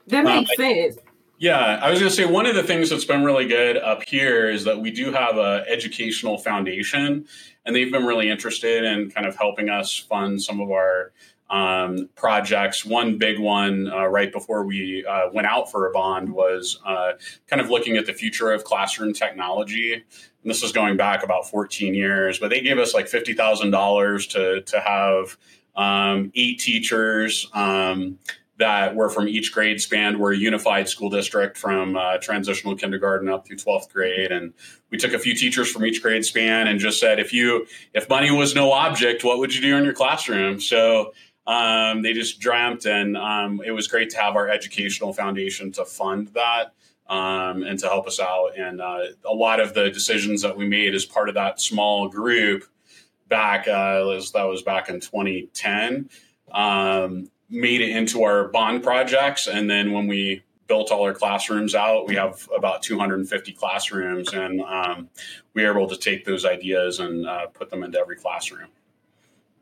That 0.09 0.25
makes 0.25 0.51
um, 0.51 0.57
sense. 0.57 0.99
Yeah, 1.39 1.79
I 1.83 1.91
was 1.91 1.99
going 1.99 2.11
to 2.11 2.17
say 2.17 2.27
one 2.27 2.47
of 2.47 2.55
the 2.55 2.63
things 2.63 2.91
that's 2.91 3.05
been 3.05 3.25
really 3.25 3.47
good 3.47 3.77
up 3.77 4.03
here 4.05 4.49
is 4.49 4.65
that 4.65 4.81
we 4.81 4.91
do 4.91 5.13
have 5.13 5.37
a 5.37 5.65
educational 5.69 6.39
foundation, 6.39 7.27
and 7.67 7.75
they've 7.75 7.91
been 7.91 8.05
really 8.05 8.31
interested 8.31 8.85
in 8.85 9.11
kind 9.11 9.27
of 9.27 9.37
helping 9.37 9.69
us 9.69 9.97
fund 9.97 10.43
some 10.43 10.61
of 10.61 10.71
our 10.71 11.13
um, 11.51 12.09
projects. 12.17 12.85
One 12.85 13.19
big 13.19 13.39
one 13.39 13.89
uh, 13.89 14.07
right 14.07 14.33
before 14.33 14.65
we 14.65 15.05
uh, 15.07 15.29
went 15.33 15.47
out 15.47 15.71
for 15.71 15.89
a 15.89 15.93
bond 15.93 16.33
was 16.33 16.81
uh, 16.87 17.13
kind 17.49 17.61
of 17.61 17.71
looking 17.71 17.97
at 17.97 18.07
the 18.07 18.15
future 18.15 18.53
of 18.53 18.65
classroom 18.65 19.13
technology. 19.13 19.95
And 19.95 20.03
this 20.45 20.63
is 20.63 20.73
going 20.73 20.97
back 20.97 21.23
about 21.23 21.49
14 21.49 21.95
years, 21.95 22.39
but 22.39 22.51
they 22.51 22.61
gave 22.61 22.79
us 22.79 22.95
like 22.95 23.07
$50,000 23.07 24.31
to, 24.31 24.63
to 24.63 24.81
have 24.81 25.37
um, 25.77 26.33
eight 26.35 26.61
teachers 26.61 27.49
um, 27.53 28.19
that 28.59 28.95
were 28.95 29.09
from 29.09 29.27
each 29.27 29.53
grade 29.53 29.81
span. 29.81 30.19
We're 30.19 30.33
a 30.33 30.37
unified 30.37 30.89
school 30.89 31.11
district 31.11 31.59
from 31.59 31.97
uh, 31.97 32.19
transitional 32.19 32.77
kindergarten 32.77 33.29
up 33.29 33.47
through 33.47 33.57
12th 33.57 33.93
grade. 33.93 34.31
And 34.31 34.53
we 34.91 34.99
took 34.99 35.13
a 35.13 35.19
few 35.19 35.35
teachers 35.35 35.71
from 35.71 35.85
each 35.85 36.01
grade 36.01 36.25
span 36.25 36.69
and 36.69 36.79
just 36.79 37.01
said, 37.01 37.19
if 37.19 37.33
you, 37.33 37.67
if 37.93 38.09
money 38.09 38.31
was 38.31 38.55
no 38.55 38.73
object, 38.73 39.25
what 39.25 39.39
would 39.39 39.55
you 39.55 39.61
do 39.61 39.77
in 39.77 39.85
your 39.85 39.93
classroom? 39.93 40.61
So 40.61 41.13
um, 41.47 42.03
they 42.03 42.13
just 42.13 42.41
dreamt, 42.41 42.87
and 42.87 43.17
um, 43.17 43.61
it 43.65 43.73
was 43.73 43.89
great 43.89 44.11
to 44.11 44.19
have 44.19 44.37
our 44.37 44.49
educational 44.49 45.13
foundation 45.13 45.73
to 45.73 45.85
fund 45.85 46.29
that 46.29 46.75
um, 47.09 47.63
and 47.63 47.79
to 47.81 47.87
help 47.87 48.07
us 48.07 48.21
out. 48.21 48.57
And 48.57 48.81
uh, 48.81 49.07
a 49.25 49.35
lot 49.35 49.61
of 49.61 49.75
the 49.75 49.91
decisions 49.91 50.43
that 50.43 50.57
we 50.57 50.67
made 50.67 50.95
as 50.95 51.05
part 51.05 51.29
of 51.29 51.35
that 51.35 51.61
small 51.61 52.09
group 52.09 52.65
back 53.29 53.69
uh, 53.69 54.03
was, 54.07 54.33
that 54.33 54.45
was 54.45 54.63
back 54.63 54.89
in 54.89 55.01
2010 55.01 56.09
um, 56.53 57.31
made 57.51 57.81
it 57.81 57.91
into 57.91 58.23
our 58.23 58.49
bond 58.49 58.83
projects. 58.83 59.47
And 59.47 59.69
then 59.69 59.93
when 59.93 60.07
we 60.07 60.43
built 60.67 60.91
all 60.91 61.03
our 61.03 61.15
classrooms 61.15 61.75
out. 61.75 62.09
We 62.09 62.17
have 62.17 62.49
about 62.57 62.83
250 62.83 63.53
classrooms, 63.53 64.33
and 64.33 64.61
um, 64.63 65.09
we 65.53 65.65
are 65.65 65.73
able 65.73 65.89
to 65.89 65.97
take 65.97 66.25
those 66.25 66.45
ideas 66.45 67.01
and 67.01 67.27
uh, 67.27 67.47
put 67.49 67.71
them 67.71 67.83
into 67.83 67.99
every 67.99 68.17
classroom. 68.17 68.69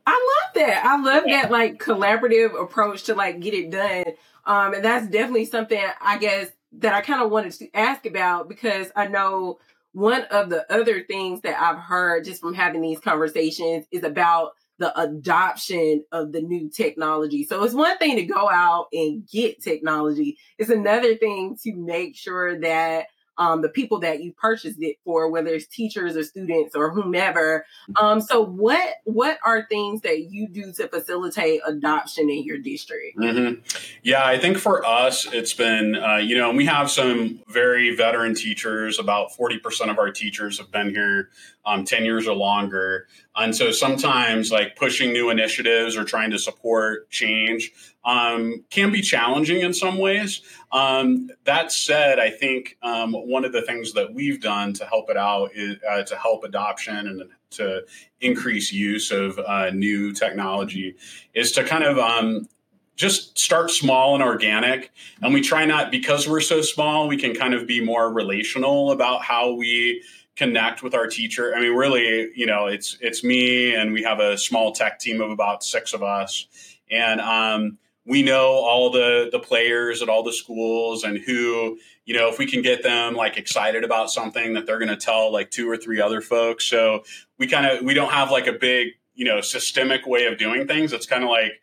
I 0.05 0.11
love 0.11 0.53
that. 0.55 0.85
I 0.85 1.01
love 1.01 1.23
that 1.27 1.51
like 1.51 1.79
collaborative 1.79 2.61
approach 2.61 3.03
to 3.03 3.15
like 3.15 3.39
get 3.39 3.53
it 3.53 3.71
done. 3.71 4.05
Um, 4.45 4.73
and 4.73 4.83
that's 4.83 5.07
definitely 5.07 5.45
something 5.45 5.81
I 6.01 6.17
guess 6.17 6.49
that 6.79 6.93
I 6.93 7.01
kind 7.01 7.21
of 7.21 7.31
wanted 7.31 7.53
to 7.53 7.69
ask 7.73 8.05
about 8.05 8.49
because 8.49 8.87
I 8.95 9.07
know 9.07 9.59
one 9.93 10.23
of 10.31 10.49
the 10.49 10.71
other 10.73 11.03
things 11.03 11.41
that 11.41 11.61
I've 11.61 11.77
heard 11.77 12.25
just 12.25 12.41
from 12.41 12.53
having 12.53 12.81
these 12.81 12.99
conversations 12.99 13.85
is 13.91 14.03
about 14.03 14.53
the 14.79 14.99
adoption 14.99 16.03
of 16.11 16.31
the 16.31 16.41
new 16.41 16.69
technology. 16.69 17.43
So 17.43 17.63
it's 17.63 17.75
one 17.75 17.97
thing 17.99 18.15
to 18.17 18.25
go 18.25 18.49
out 18.49 18.87
and 18.91 19.27
get 19.31 19.61
technology. 19.61 20.37
It's 20.57 20.71
another 20.71 21.15
thing 21.15 21.57
to 21.63 21.75
make 21.75 22.17
sure 22.17 22.59
that 22.59 23.05
um, 23.37 23.61
the 23.61 23.69
people 23.69 23.99
that 23.99 24.21
you 24.21 24.33
purchased 24.33 24.81
it 24.81 24.97
for, 25.03 25.29
whether 25.29 25.49
it's 25.49 25.65
teachers 25.65 26.15
or 26.15 26.23
students 26.23 26.75
or 26.75 26.91
whomever. 26.91 27.65
Mm-hmm. 27.89 28.05
Um, 28.05 28.21
so 28.21 28.43
what 28.43 28.95
what 29.05 29.39
are 29.43 29.65
things 29.67 30.01
that 30.01 30.31
you 30.31 30.47
do 30.47 30.71
to 30.73 30.87
facilitate 30.87 31.61
adoption 31.65 32.29
in 32.29 32.43
your 32.43 32.57
district? 32.57 33.17
Mm-hmm. 33.17 33.61
Yeah, 34.03 34.25
I 34.25 34.37
think 34.37 34.57
for 34.57 34.85
us, 34.85 35.27
it's 35.31 35.53
been 35.53 35.95
uh, 35.95 36.17
you 36.17 36.37
know 36.37 36.51
we 36.51 36.65
have 36.65 36.89
some 36.91 37.41
very 37.47 37.95
veteran 37.95 38.35
teachers. 38.35 38.99
About 38.99 39.35
forty 39.35 39.57
percent 39.57 39.89
of 39.89 39.97
our 39.97 40.11
teachers 40.11 40.57
have 40.59 40.71
been 40.71 40.89
here 40.89 41.29
um, 41.65 41.85
10 41.85 42.05
years 42.05 42.27
or 42.27 42.35
longer. 42.35 43.07
And 43.35 43.55
so 43.55 43.71
sometimes 43.71 44.51
like 44.51 44.75
pushing 44.75 45.13
new 45.13 45.29
initiatives 45.29 45.95
or 45.95 46.03
trying 46.03 46.31
to 46.31 46.39
support 46.39 47.09
change 47.09 47.71
um, 48.05 48.63
can 48.69 48.91
be 48.91 49.01
challenging 49.01 49.61
in 49.61 49.73
some 49.73 49.97
ways. 49.97 50.41
Um, 50.71 51.29
that 51.45 51.71
said, 51.71 52.19
I 52.19 52.29
think 52.29 52.77
um, 52.83 53.13
one 53.13 53.45
of 53.45 53.53
the 53.53 53.61
things 53.61 53.93
that 53.93 54.13
we've 54.13 54.41
done 54.41 54.73
to 54.73 54.85
help 54.85 55.09
it 55.09 55.17
out 55.17 55.51
is 55.53 55.77
uh, 55.89 56.03
to 56.03 56.15
help 56.17 56.43
adoption 56.43 56.95
and 56.95 57.23
to 57.51 57.83
increase 58.19 58.71
use 58.71 59.11
of 59.11 59.39
uh, 59.39 59.69
new 59.69 60.11
technology 60.11 60.95
is 61.33 61.51
to 61.53 61.63
kind 61.63 61.83
of 61.83 61.97
um, 61.97 62.47
just 62.95 63.37
start 63.37 63.71
small 63.71 64.15
and 64.15 64.23
organic. 64.23 64.91
And 65.21 65.33
we 65.33 65.41
try 65.41 65.65
not, 65.65 65.91
because 65.91 66.27
we're 66.27 66.41
so 66.41 66.61
small, 66.61 67.07
we 67.07 67.17
can 67.17 67.33
kind 67.33 67.53
of 67.53 67.67
be 67.67 67.83
more 67.83 68.11
relational 68.11 68.91
about 68.91 69.23
how 69.23 69.53
we 69.53 70.03
connect 70.35 70.81
with 70.81 70.93
our 70.95 71.07
teacher. 71.07 71.53
I 71.55 71.61
mean, 71.61 71.73
really, 71.73 72.31
you 72.35 72.45
know, 72.45 72.67
it's 72.67 72.97
it's 73.01 73.23
me 73.23 73.75
and 73.75 73.93
we 73.93 74.03
have 74.03 74.19
a 74.19 74.37
small 74.37 74.71
tech 74.71 74.99
team 74.99 75.21
of 75.21 75.29
about 75.29 75.63
six 75.63 75.93
of 75.93 76.03
us. 76.03 76.47
And 76.89 77.21
um, 77.21 77.77
we 78.05 78.21
know 78.21 78.47
all 78.47 78.89
the 78.89 79.29
the 79.31 79.39
players 79.39 80.01
at 80.01 80.09
all 80.09 80.23
the 80.23 80.33
schools 80.33 81.03
and 81.03 81.17
who 81.19 81.77
you 82.05 82.15
know 82.15 82.29
if 82.29 82.37
we 82.37 82.45
can 82.45 82.61
get 82.61 82.83
them 82.83 83.13
like 83.13 83.37
excited 83.37 83.83
about 83.83 84.11
something 84.11 84.53
that 84.53 84.65
they're 84.65 84.79
going 84.79 84.89
to 84.89 84.97
tell 84.97 85.31
like 85.31 85.49
two 85.49 85.69
or 85.69 85.77
three 85.77 86.01
other 86.01 86.21
folks 86.21 86.65
so 86.65 87.03
we 87.37 87.47
kind 87.47 87.65
of 87.65 87.83
we 87.83 87.93
don't 87.93 88.11
have 88.11 88.31
like 88.31 88.47
a 88.47 88.53
big 88.53 88.89
you 89.13 89.25
know 89.25 89.41
systemic 89.41 90.05
way 90.05 90.25
of 90.25 90.37
doing 90.37 90.67
things 90.67 90.91
it's 90.91 91.05
kind 91.05 91.23
of 91.23 91.29
like 91.29 91.53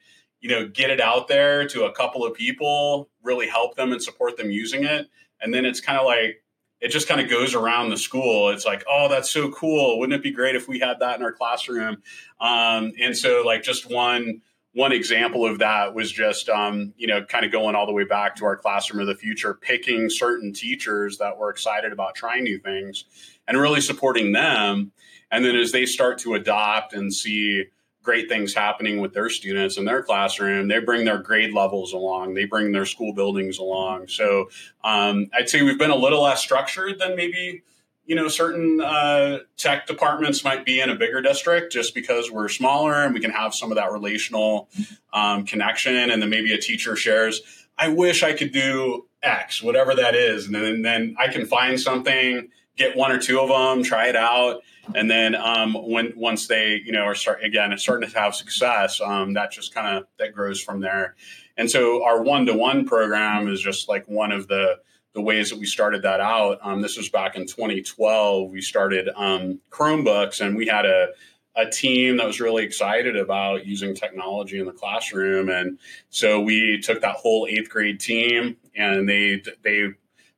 you 0.40 0.48
know 0.48 0.66
get 0.66 0.90
it 0.90 1.00
out 1.00 1.28
there 1.28 1.66
to 1.68 1.84
a 1.84 1.92
couple 1.92 2.24
of 2.24 2.32
people 2.34 3.10
really 3.22 3.46
help 3.46 3.76
them 3.76 3.92
and 3.92 4.02
support 4.02 4.36
them 4.36 4.50
using 4.50 4.84
it 4.84 5.08
and 5.42 5.52
then 5.52 5.64
it's 5.64 5.80
kind 5.80 5.98
of 5.98 6.06
like 6.06 6.42
it 6.80 6.88
just 6.88 7.08
kind 7.08 7.20
of 7.20 7.28
goes 7.28 7.54
around 7.54 7.90
the 7.90 7.96
school. 7.96 8.50
It's 8.50 8.64
like 8.64 8.84
oh 8.88 9.08
that's 9.08 9.30
so 9.30 9.50
cool. 9.50 9.98
Wouldn't 9.98 10.18
it 10.18 10.22
be 10.22 10.30
great 10.30 10.56
if 10.56 10.68
we 10.68 10.78
had 10.78 10.98
that 11.00 11.18
in 11.18 11.24
our 11.24 11.32
classroom? 11.32 12.02
Um, 12.40 12.92
and 13.00 13.16
so 13.16 13.42
like 13.44 13.62
just 13.62 13.90
one 13.90 14.42
one 14.72 14.92
example 14.92 15.44
of 15.44 15.58
that 15.58 15.94
was 15.94 16.12
just 16.12 16.48
um, 16.48 16.94
you 16.96 17.06
know 17.06 17.24
kind 17.24 17.44
of 17.44 17.52
going 17.52 17.74
all 17.74 17.86
the 17.86 17.92
way 17.92 18.04
back 18.04 18.36
to 18.36 18.44
our 18.44 18.56
classroom 18.56 19.00
of 19.00 19.06
the 19.06 19.14
future 19.14 19.54
picking 19.54 20.08
certain 20.08 20.52
teachers 20.52 21.18
that 21.18 21.36
were 21.38 21.50
excited 21.50 21.92
about 21.92 22.14
trying 22.14 22.44
new 22.44 22.58
things 22.58 23.04
and 23.48 23.58
really 23.58 23.80
supporting 23.80 24.32
them. 24.32 24.92
And 25.32 25.44
then 25.44 25.56
as 25.56 25.72
they 25.72 25.86
start 25.86 26.18
to 26.20 26.34
adopt 26.34 26.92
and 26.92 27.12
see 27.12 27.66
great 28.02 28.28
things 28.28 28.54
happening 28.54 29.00
with 29.00 29.12
their 29.12 29.28
students 29.28 29.76
in 29.76 29.84
their 29.84 30.02
classroom 30.02 30.68
they 30.68 30.78
bring 30.78 31.04
their 31.04 31.18
grade 31.18 31.52
levels 31.52 31.92
along 31.92 32.34
they 32.34 32.44
bring 32.44 32.72
their 32.72 32.86
school 32.86 33.12
buildings 33.12 33.58
along 33.58 34.08
so 34.08 34.48
um, 34.84 35.26
i'd 35.34 35.48
say 35.48 35.62
we've 35.62 35.78
been 35.78 35.90
a 35.90 35.96
little 35.96 36.22
less 36.22 36.40
structured 36.40 36.98
than 36.98 37.16
maybe 37.16 37.62
you 38.10 38.16
know, 38.16 38.26
certain 38.26 38.80
uh, 38.80 39.38
tech 39.56 39.86
departments 39.86 40.42
might 40.42 40.64
be 40.64 40.80
in 40.80 40.90
a 40.90 40.96
bigger 40.96 41.22
district 41.22 41.72
just 41.72 41.94
because 41.94 42.28
we're 42.28 42.48
smaller 42.48 43.04
and 43.04 43.14
we 43.14 43.20
can 43.20 43.30
have 43.30 43.54
some 43.54 43.70
of 43.70 43.76
that 43.76 43.92
relational 43.92 44.68
um, 45.12 45.46
connection. 45.46 46.10
And 46.10 46.20
then 46.20 46.28
maybe 46.28 46.52
a 46.52 46.58
teacher 46.58 46.96
shares, 46.96 47.40
I 47.78 47.86
wish 47.86 48.24
I 48.24 48.32
could 48.32 48.50
do 48.50 49.06
X, 49.22 49.62
whatever 49.62 49.94
that 49.94 50.16
is. 50.16 50.46
And 50.46 50.56
then, 50.56 50.82
then 50.82 51.14
I 51.20 51.28
can 51.28 51.46
find 51.46 51.78
something, 51.78 52.48
get 52.80 52.96
one 52.96 53.12
or 53.12 53.18
two 53.18 53.38
of 53.38 53.48
them, 53.48 53.84
try 53.84 54.08
it 54.08 54.16
out. 54.16 54.62
And 54.94 55.08
then 55.08 55.34
um, 55.34 55.74
when 55.74 56.12
once 56.16 56.48
they, 56.48 56.80
you 56.84 56.92
know, 56.92 57.02
are 57.02 57.14
start 57.14 57.44
again, 57.44 57.76
starting 57.78 58.08
to 58.08 58.18
have 58.18 58.34
success, 58.34 59.00
um, 59.00 59.34
that 59.34 59.52
just 59.52 59.74
kind 59.74 59.98
of 59.98 60.06
that 60.18 60.32
grows 60.32 60.60
from 60.60 60.80
there. 60.80 61.14
And 61.56 61.70
so 61.70 62.02
our 62.04 62.22
one 62.22 62.46
to 62.46 62.54
one 62.54 62.86
program 62.86 63.46
is 63.48 63.60
just 63.60 63.88
like 63.88 64.08
one 64.08 64.32
of 64.32 64.48
the 64.48 64.78
the 65.12 65.20
ways 65.20 65.50
that 65.50 65.58
we 65.58 65.66
started 65.66 66.02
that 66.02 66.20
out. 66.20 66.58
Um, 66.62 66.80
this 66.80 66.96
was 66.96 67.08
back 67.08 67.36
in 67.36 67.44
2012. 67.46 68.50
We 68.50 68.60
started 68.60 69.08
um, 69.16 69.60
Chromebooks, 69.70 70.40
and 70.40 70.56
we 70.56 70.66
had 70.66 70.86
a 70.86 71.08
a 71.56 71.68
team 71.68 72.16
that 72.16 72.26
was 72.26 72.40
really 72.40 72.64
excited 72.64 73.16
about 73.16 73.66
using 73.66 73.94
technology 73.94 74.60
in 74.60 74.66
the 74.66 74.72
classroom, 74.72 75.50
and 75.50 75.78
so 76.08 76.40
we 76.40 76.80
took 76.80 77.00
that 77.02 77.16
whole 77.16 77.46
eighth 77.50 77.68
grade 77.68 78.00
team, 78.00 78.56
and 78.74 79.08
they 79.08 79.42
they 79.62 79.88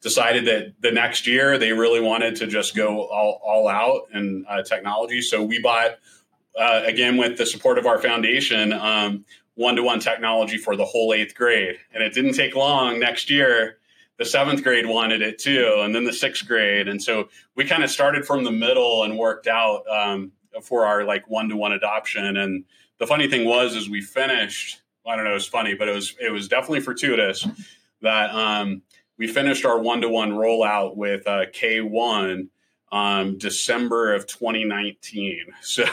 decided 0.03 0.45
that 0.47 0.75
the 0.81 0.91
next 0.91 1.27
year 1.27 1.59
they 1.59 1.73
really 1.73 2.01
wanted 2.01 2.37
to 2.37 2.47
just 2.47 2.77
go 2.77 3.07
all, 3.07 3.41
all 3.45 3.69
out 3.69 4.03
in 4.13 4.45
uh, 4.49 4.63
technology. 4.63 5.23
So 5.23 5.43
we 5.43 5.61
bought 5.61 5.93
uh, 6.59 6.83
again 6.85 7.17
with 7.17 7.39
the 7.39 7.47
support 7.47 7.79
of 7.79 7.87
our 7.87 7.99
foundation. 7.99 8.73
one 9.55 9.77
to 9.77 9.83
one 9.83 10.01
technology 10.01 10.57
for 10.57 10.77
the 10.77 10.85
whole 10.85 11.13
eighth 11.13 11.35
grade. 11.35 11.77
And 11.93 12.03
it 12.03 12.15
didn't 12.15 12.33
take 12.33 12.57
long 12.57 12.99
next 12.99 13.29
year 13.29 13.79
the 14.23 14.25
seventh 14.25 14.63
grade 14.63 14.87
wanted 14.87 15.21
it 15.21 15.39
too, 15.39 15.81
and 15.81 15.93
then 15.93 16.05
the 16.05 16.13
sixth 16.13 16.47
grade. 16.47 16.87
And 16.87 17.03
so 17.03 17.29
we 17.57 17.65
kind 17.65 17.83
of 17.83 17.91
started 17.91 18.25
from 18.25 18.45
the 18.45 18.53
middle 18.53 19.03
and 19.03 19.19
worked 19.19 19.49
out 19.49 19.83
um, 19.89 20.31
for 20.63 20.87
our 20.87 21.05
like 21.05 21.29
one 21.29 21.49
to 21.49 21.57
one 21.57 21.73
adoption. 21.73 22.37
And 22.37 22.65
the 22.99 23.07
funny 23.07 23.27
thing 23.27 23.45
was, 23.45 23.75
is 23.75 23.89
we 23.91 24.01
finished. 24.01 24.81
I 25.05 25.17
don't 25.17 25.25
know, 25.25 25.33
it 25.33 25.35
was 25.35 25.49
funny, 25.49 25.75
but 25.75 25.89
it 25.89 25.95
was 25.95 26.15
it 26.21 26.31
was 26.31 26.47
definitely 26.47 26.81
fortuitous 26.81 27.47
that 28.03 28.31
um, 28.33 28.83
we 29.23 29.29
finished 29.29 29.65
our 29.65 29.79
one 29.79 30.01
to 30.01 30.09
one 30.09 30.33
rollout 30.33 30.97
with 30.97 31.29
uh, 31.29 31.45
K 31.53 31.81
one. 31.81 32.51
Um, 32.91 33.39
December 33.39 34.13
of 34.13 34.27
2019. 34.27 35.47
So 35.63 35.85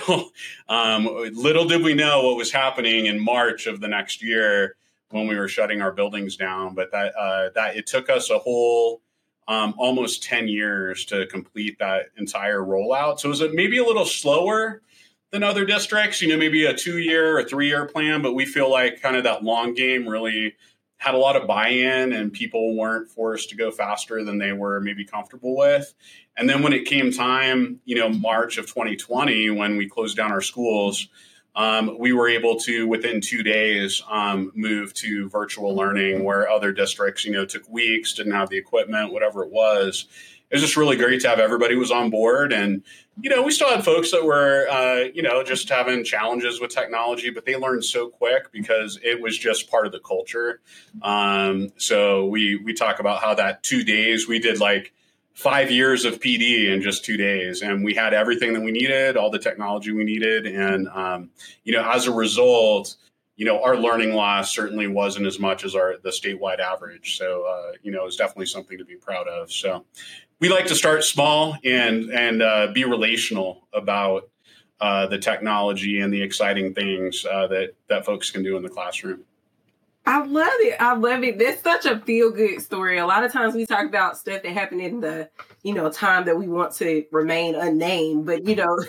um, 0.68 1.08
little 1.32 1.64
did 1.66 1.82
we 1.82 1.94
know 1.94 2.24
what 2.24 2.36
was 2.36 2.52
happening 2.52 3.06
in 3.06 3.24
March 3.24 3.68
of 3.68 3.80
the 3.80 3.88
next 3.88 4.22
year 4.22 4.76
when 5.12 5.26
we 5.26 5.38
were 5.38 5.48
shutting 5.48 5.82
our 5.82 5.94
buildings 5.94 6.36
down. 6.36 6.76
But 6.76 6.92
that 6.92 7.16
uh, 7.16 7.50
that 7.56 7.78
it 7.78 7.88
took 7.88 8.10
us 8.10 8.30
a 8.32 8.40
whole 8.40 9.02
um, 9.48 9.76
almost 9.78 10.24
ten 10.24 10.50
years 10.50 11.06
to 11.06 11.28
complete 11.28 11.78
that 11.80 12.08
entire 12.18 12.60
rollout. 12.60 13.20
So 13.20 13.30
it 13.30 13.40
was 13.40 13.44
maybe 13.54 13.78
a 13.78 13.86
little 13.86 14.06
slower 14.06 14.82
than 15.32 15.44
other 15.44 15.64
districts. 15.66 16.22
You 16.22 16.30
know, 16.30 16.38
maybe 16.38 16.66
a 16.66 16.74
two 16.74 16.98
year 16.98 17.38
or 17.38 17.44
three 17.44 17.68
year 17.68 17.86
plan, 17.86 18.22
but 18.22 18.34
we 18.34 18.46
feel 18.46 18.70
like 18.70 19.02
kind 19.02 19.16
of 19.16 19.24
that 19.24 19.44
long 19.44 19.74
game 19.74 20.06
really 20.06 20.56
had 21.00 21.16
a 21.16 21.18
lot 21.18 21.38
of 21.38 21.48
buy-in 21.48 22.12
and 22.12 22.32
people 22.32 22.76
weren't 22.76 23.10
forced 23.10 23.50
to 23.50 23.56
go 23.56 23.72
faster 23.72 24.24
than 24.24 24.38
they 24.38 24.52
were 24.52 24.82
maybe 24.82 25.06
comfortable 25.06 25.56
with. 25.56 25.94
And 26.36 26.48
then 26.48 26.62
when 26.62 26.74
it 26.74 26.86
came 26.86 27.12
time, 27.12 27.80
you 27.86 27.96
know, 27.96 28.10
March 28.10 28.58
of 28.58 28.68
2020 28.68 29.50
when 29.50 29.78
we 29.78 29.88
closed 29.88 30.18
down 30.18 30.32
our 30.32 30.42
schools, 30.42 31.08
um, 31.56 31.98
we 31.98 32.12
were 32.12 32.28
able 32.28 32.58
to 32.60 32.86
within 32.86 33.22
two 33.22 33.44
days 33.44 34.04
um, 34.10 34.52
move 34.56 34.94
to 34.96 35.30
virtual 35.30 35.74
learning 35.74 36.24
where 36.24 36.50
other 36.50 36.72
districts 36.72 37.26
you 37.26 37.32
know 37.32 37.46
took 37.46 37.68
weeks 37.68 38.14
didn't 38.14 38.34
have 38.34 38.50
the 38.50 38.58
equipment 38.58 39.12
whatever 39.12 39.44
it 39.44 39.52
was 39.52 40.06
it 40.50 40.56
was 40.56 40.62
just 40.62 40.78
really 40.78 40.96
great 40.96 41.22
to 41.22 41.30
have 41.30 41.40
everybody 41.40 41.76
was 41.76 41.92
on 41.92 42.10
board. 42.10 42.52
And 42.52 42.84
you 43.22 43.30
know 43.30 43.44
we 43.44 43.52
still 43.52 43.70
had 43.70 43.84
folks 43.84 44.12
that 44.12 44.24
were 44.24 44.68
uh, 44.70 45.10
you 45.14 45.22
know 45.22 45.44
just 45.44 45.70
having 45.70 46.04
challenges 46.04 46.62
with 46.62 46.72
technology 46.72 47.30
but 47.30 47.46
they 47.46 47.56
learned 47.56 47.84
so 47.84 48.10
quick 48.10 48.52
because 48.52 49.00
it 49.04 49.22
was 49.22 49.38
just 49.38 49.70
part 49.70 49.86
of 49.86 49.92
the 49.92 50.00
culture. 50.00 50.62
Um, 51.02 51.70
so 51.78 52.26
we 52.26 52.56
we 52.58 52.74
talk 52.74 53.00
about 53.00 53.22
how 53.22 53.34
that 53.36 53.64
two 53.64 53.84
days 53.84 54.28
we 54.28 54.40
did 54.40 54.60
like 54.60 54.94
five 55.34 55.72
years 55.72 56.04
of 56.04 56.20
PD 56.20 56.70
in 56.70 56.82
just 56.82 57.06
two 57.06 57.16
days, 57.16 57.62
and 57.62 57.84
we 57.84 57.94
had 57.94 58.14
everything 58.14 58.54
that 58.54 58.62
we 58.62 58.72
needed, 58.72 59.16
all 59.16 59.30
the 59.30 59.40
technology 59.40 59.92
we 59.92 60.04
needed, 60.04 60.46
and 60.46 60.88
um, 60.90 61.30
you 61.64 61.74
know, 61.74 61.90
as 61.90 62.08
a 62.08 62.12
result, 62.12 62.96
you 63.40 63.46
know, 63.46 63.64
our 63.64 63.78
learning 63.78 64.12
loss 64.12 64.54
certainly 64.54 64.88
wasn't 64.88 65.26
as 65.26 65.40
much 65.40 65.64
as 65.64 65.74
our 65.74 65.96
the 66.04 66.10
statewide 66.10 66.60
average. 66.60 67.18
So, 67.18 67.46
uh, 67.46 67.72
you 67.82 67.90
know, 67.90 68.06
it's 68.06 68.18
definitely 68.18 68.48
something 68.48 68.78
to 68.78 68.84
be 68.84 68.98
proud 68.98 69.30
of. 69.30 69.50
So, 69.50 69.86
we 70.42 70.50
like 70.50 70.66
to 70.66 70.76
start 70.76 71.06
small 71.06 71.56
and 71.64 72.10
and 72.12 72.42
uh, 72.42 72.68
be 72.74 72.84
relational 72.84 73.66
about 73.74 74.30
uh, 74.82 75.08
the 75.08 75.18
technology 75.18 76.02
and 76.02 76.14
the 76.14 76.22
exciting 76.22 76.74
things 76.74 77.26
uh, 77.32 77.48
that 77.48 77.76
that 77.88 78.06
folks 78.06 78.30
can 78.30 78.44
do 78.44 78.58
in 78.58 78.62
the 78.62 78.68
classroom. 78.68 79.24
I 80.06 80.26
love 80.26 80.50
it. 80.60 80.76
I 80.82 80.96
love 80.96 81.24
it. 81.24 81.40
That's 81.40 81.64
such 81.64 81.86
a 81.86 82.02
feel 82.02 82.32
good 82.32 82.62
story. 82.62 82.98
A 82.98 83.06
lot 83.08 83.24
of 83.24 83.32
times 83.32 83.56
we 83.56 83.66
talk 83.66 83.86
about 83.86 84.18
stuff 84.18 84.44
that 84.44 84.52
happened 84.52 84.82
in 84.82 85.00
the, 85.00 85.30
you 85.64 85.74
know, 85.74 85.90
time 85.90 86.26
that 86.26 86.38
we 86.38 86.50
want 86.50 86.74
to 86.76 87.06
remain 87.14 87.56
unnamed, 87.56 88.26
but 88.26 88.46
you 88.46 88.58
know, 88.58 88.80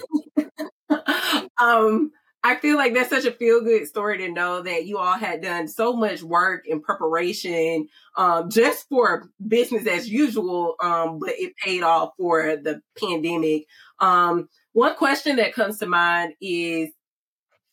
um, 1.58 2.10
I 2.42 2.56
feel 2.56 2.76
like 2.76 2.94
that's 2.94 3.10
such 3.10 3.26
a 3.26 3.32
feel 3.32 3.60
good 3.60 3.86
story 3.86 4.18
to 4.18 4.32
know 4.32 4.62
that 4.62 4.86
you 4.86 4.96
all 4.96 5.18
had 5.18 5.42
done 5.42 5.68
so 5.68 5.94
much 5.94 6.22
work 6.22 6.64
and 6.66 6.82
preparation 6.82 7.88
um, 8.16 8.48
just 8.48 8.88
for 8.88 9.28
business 9.46 9.86
as 9.86 10.08
usual, 10.08 10.74
um, 10.80 11.18
but 11.18 11.34
it 11.38 11.54
paid 11.56 11.82
off 11.82 12.12
for 12.16 12.56
the 12.56 12.80
pandemic. 12.98 13.66
Um, 13.98 14.48
one 14.72 14.94
question 14.96 15.36
that 15.36 15.52
comes 15.52 15.78
to 15.78 15.86
mind 15.86 16.32
is 16.40 16.88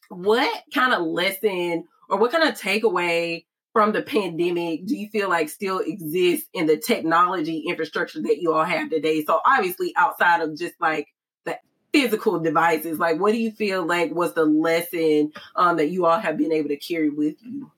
what 0.10 0.64
kind 0.74 0.94
of 0.94 1.02
lesson 1.02 1.86
or 2.10 2.18
what 2.18 2.32
kind 2.32 2.48
of 2.48 2.60
takeaway 2.60 3.46
from 3.72 3.94
the 3.94 4.02
pandemic 4.02 4.86
do 4.86 4.98
you 4.98 5.08
feel 5.10 5.30
like 5.30 5.50
still 5.50 5.80
exists 5.80 6.50
in 6.54 6.66
the 6.66 6.78
technology 6.78 7.66
infrastructure 7.68 8.22
that 8.22 8.42
you 8.42 8.54
all 8.54 8.66
have 8.66 8.90
today? 8.90 9.24
So 9.24 9.40
obviously 9.46 9.94
outside 9.96 10.42
of 10.42 10.58
just 10.58 10.74
like 10.82 11.08
physical 11.91 12.39
devices, 12.39 13.00
like 13.00 13.20
what 13.20 13.32
do 13.32 13.39
you 13.39 13.51
feel 13.51 13.86
like 13.86 14.13
was 14.13 14.34
the 14.34 14.46
lesson 14.46 15.32
um, 15.56 15.77
that 15.77 15.89
you 15.89 16.06
all 16.06 16.20
have 16.20 16.38
been 16.38 16.51
able 16.51 16.70
to 16.70 16.77
carry 16.77 17.10
with 17.10 17.36
you? 17.44 17.72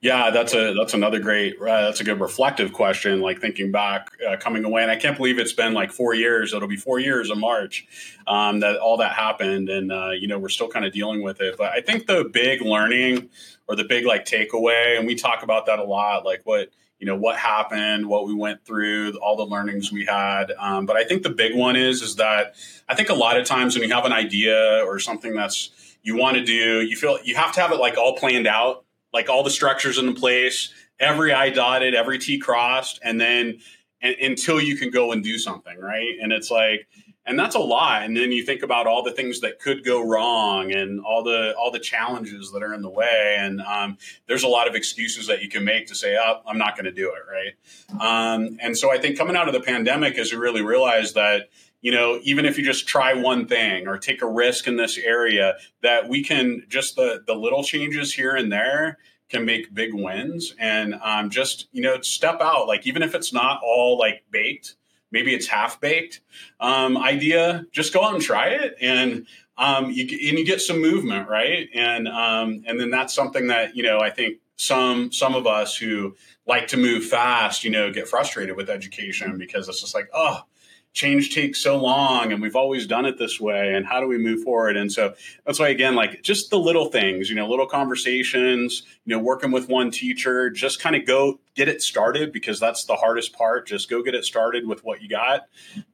Yeah, 0.00 0.30
that's 0.30 0.54
a 0.54 0.74
that's 0.74 0.94
another 0.94 1.18
great 1.18 1.60
uh, 1.60 1.64
that's 1.86 2.00
a 2.00 2.04
good 2.04 2.20
reflective 2.20 2.72
question. 2.72 3.20
Like 3.20 3.40
thinking 3.40 3.72
back, 3.72 4.08
uh, 4.26 4.36
coming 4.36 4.64
away, 4.64 4.82
and 4.82 4.92
I 4.92 4.96
can't 4.96 5.16
believe 5.16 5.40
it's 5.40 5.52
been 5.52 5.74
like 5.74 5.90
four 5.90 6.14
years. 6.14 6.54
It'll 6.54 6.68
be 6.68 6.76
four 6.76 7.00
years 7.00 7.30
in 7.30 7.40
March 7.40 7.84
um, 8.28 8.60
that 8.60 8.76
all 8.76 8.98
that 8.98 9.12
happened, 9.12 9.68
and 9.68 9.90
uh, 9.90 10.10
you 10.10 10.28
know 10.28 10.38
we're 10.38 10.50
still 10.50 10.68
kind 10.68 10.84
of 10.84 10.92
dealing 10.92 11.24
with 11.24 11.40
it. 11.40 11.56
But 11.58 11.72
I 11.72 11.80
think 11.80 12.06
the 12.06 12.30
big 12.32 12.62
learning 12.62 13.28
or 13.66 13.74
the 13.74 13.82
big 13.82 14.06
like 14.06 14.24
takeaway, 14.24 14.96
and 14.96 15.04
we 15.04 15.16
talk 15.16 15.42
about 15.42 15.66
that 15.66 15.80
a 15.80 15.84
lot, 15.84 16.24
like 16.24 16.42
what 16.44 16.70
you 16.98 17.06
know 17.06 17.16
what 17.16 17.36
happened, 17.36 18.06
what 18.06 18.26
we 18.26 18.34
went 18.34 18.64
through, 18.64 19.16
all 19.18 19.36
the 19.36 19.44
learnings 19.44 19.92
we 19.92 20.04
had. 20.04 20.52
Um, 20.58 20.86
but 20.86 20.96
I 20.96 21.04
think 21.04 21.22
the 21.22 21.30
big 21.30 21.54
one 21.54 21.76
is 21.76 22.02
is 22.02 22.16
that 22.16 22.54
I 22.88 22.94
think 22.94 23.08
a 23.08 23.14
lot 23.14 23.38
of 23.38 23.46
times 23.46 23.76
when 23.76 23.88
you 23.88 23.94
have 23.94 24.04
an 24.04 24.12
idea 24.12 24.82
or 24.84 24.98
something 24.98 25.34
that's 25.34 25.70
you 26.02 26.16
want 26.16 26.36
to 26.36 26.44
do, 26.44 26.82
you 26.82 26.96
feel 26.96 27.18
you 27.24 27.36
have 27.36 27.52
to 27.54 27.60
have 27.60 27.72
it 27.72 27.78
like 27.78 27.96
all 27.96 28.16
planned 28.16 28.46
out 28.46 28.84
like 29.12 29.28
all 29.28 29.42
the 29.42 29.50
structures 29.50 29.98
in 29.98 30.14
place, 30.14 30.72
every 30.98 31.32
I 31.32 31.50
dotted, 31.50 31.94
every 31.94 32.18
T 32.18 32.38
crossed, 32.38 33.00
and 33.02 33.20
then 33.20 33.60
and, 34.00 34.14
until 34.20 34.60
you 34.60 34.76
can 34.76 34.90
go 34.90 35.12
and 35.12 35.22
do 35.22 35.38
something, 35.38 35.78
right? 35.78 36.16
And 36.20 36.32
it's 36.32 36.50
like, 36.50 36.86
and 37.28 37.38
that's 37.38 37.54
a 37.54 37.60
lot. 37.60 38.02
And 38.02 38.16
then 38.16 38.32
you 38.32 38.42
think 38.42 38.62
about 38.62 38.86
all 38.86 39.02
the 39.02 39.12
things 39.12 39.40
that 39.40 39.60
could 39.60 39.84
go 39.84 40.02
wrong 40.04 40.72
and 40.72 41.00
all 41.00 41.22
the 41.22 41.54
all 41.56 41.70
the 41.70 41.78
challenges 41.78 42.50
that 42.52 42.62
are 42.62 42.72
in 42.72 42.82
the 42.82 42.90
way. 42.90 43.36
And 43.38 43.60
um, 43.60 43.98
there's 44.26 44.42
a 44.42 44.48
lot 44.48 44.66
of 44.66 44.74
excuses 44.74 45.26
that 45.26 45.42
you 45.42 45.48
can 45.48 45.64
make 45.64 45.86
to 45.88 45.94
say, 45.94 46.16
"Oh, 46.20 46.40
I'm 46.46 46.58
not 46.58 46.74
going 46.74 46.86
to 46.86 46.92
do 46.92 47.12
it," 47.12 47.22
right? 47.30 48.34
Um, 48.34 48.58
and 48.60 48.76
so 48.76 48.90
I 48.90 48.98
think 48.98 49.18
coming 49.18 49.36
out 49.36 49.46
of 49.46 49.54
the 49.54 49.60
pandemic, 49.60 50.18
as 50.18 50.32
we 50.32 50.38
really 50.38 50.62
realize 50.62 51.12
that 51.12 51.50
you 51.80 51.92
know, 51.92 52.18
even 52.24 52.44
if 52.44 52.58
you 52.58 52.64
just 52.64 52.88
try 52.88 53.14
one 53.14 53.46
thing 53.46 53.86
or 53.86 53.98
take 53.98 54.20
a 54.20 54.28
risk 54.28 54.66
in 54.66 54.76
this 54.76 54.98
area, 54.98 55.54
that 55.82 56.08
we 56.08 56.24
can 56.24 56.64
just 56.68 56.96
the 56.96 57.22
the 57.26 57.34
little 57.34 57.62
changes 57.62 58.14
here 58.14 58.34
and 58.34 58.50
there 58.50 58.98
can 59.28 59.44
make 59.44 59.74
big 59.74 59.92
wins 59.92 60.54
and 60.58 60.94
um, 61.02 61.30
just 61.30 61.68
you 61.72 61.82
know 61.82 62.00
step 62.00 62.40
out 62.40 62.66
like 62.66 62.86
even 62.86 63.02
if 63.02 63.14
it's 63.14 63.32
not 63.32 63.60
all 63.62 63.98
like 63.98 64.24
baked 64.30 64.74
maybe 65.10 65.34
it's 65.34 65.46
half 65.46 65.80
baked 65.80 66.20
um, 66.60 66.96
idea 66.96 67.64
just 67.72 67.92
go 67.92 68.04
out 68.04 68.14
and 68.14 68.22
try 68.22 68.48
it. 68.48 68.76
And 68.80 69.26
um, 69.56 69.90
you 69.90 70.02
and 70.02 70.38
you 70.38 70.44
get 70.44 70.60
some 70.60 70.80
movement 70.80 71.28
right? 71.28 71.68
And 71.74 72.06
um, 72.08 72.62
and 72.66 72.78
then 72.78 72.90
that's 72.90 73.14
something 73.14 73.48
that 73.48 73.76
you 73.76 73.82
know 73.82 73.98
i 74.00 74.10
think 74.10 74.38
some 74.58 75.10
some 75.12 75.34
of 75.34 75.46
us 75.46 75.76
who 75.76 76.16
like 76.46 76.66
to 76.68 76.76
move 76.76 77.04
fast 77.04 77.64
you 77.64 77.70
know 77.70 77.92
get 77.92 78.08
frustrated 78.08 78.56
with 78.56 78.68
education 78.68 79.38
because 79.38 79.68
it's 79.68 79.80
just 79.80 79.94
like 79.94 80.08
oh 80.12 80.42
change 80.98 81.32
takes 81.32 81.60
so 81.60 81.76
long 81.76 82.32
and 82.32 82.42
we've 82.42 82.56
always 82.56 82.86
done 82.86 83.06
it 83.06 83.18
this 83.18 83.40
way 83.40 83.72
and 83.72 83.86
how 83.86 84.00
do 84.00 84.08
we 84.08 84.18
move 84.18 84.42
forward? 84.42 84.76
And 84.76 84.90
so 84.90 85.14
that's 85.46 85.60
why 85.60 85.68
again 85.68 85.94
like 85.94 86.22
just 86.22 86.50
the 86.50 86.58
little 86.58 86.86
things 86.86 87.30
you 87.30 87.36
know 87.36 87.48
little 87.48 87.66
conversations 87.66 88.82
you 89.04 89.14
know 89.14 89.22
working 89.22 89.52
with 89.52 89.68
one 89.68 89.92
teacher 89.92 90.50
just 90.50 90.80
kind 90.80 90.96
of 90.96 91.06
go 91.06 91.38
get 91.54 91.68
it 91.68 91.82
started 91.82 92.32
because 92.32 92.58
that's 92.58 92.84
the 92.84 92.96
hardest 92.96 93.32
part. 93.32 93.68
Just 93.68 93.88
go 93.88 94.02
get 94.02 94.16
it 94.16 94.24
started 94.24 94.66
with 94.66 94.84
what 94.84 95.00
you 95.00 95.08
got 95.08 95.42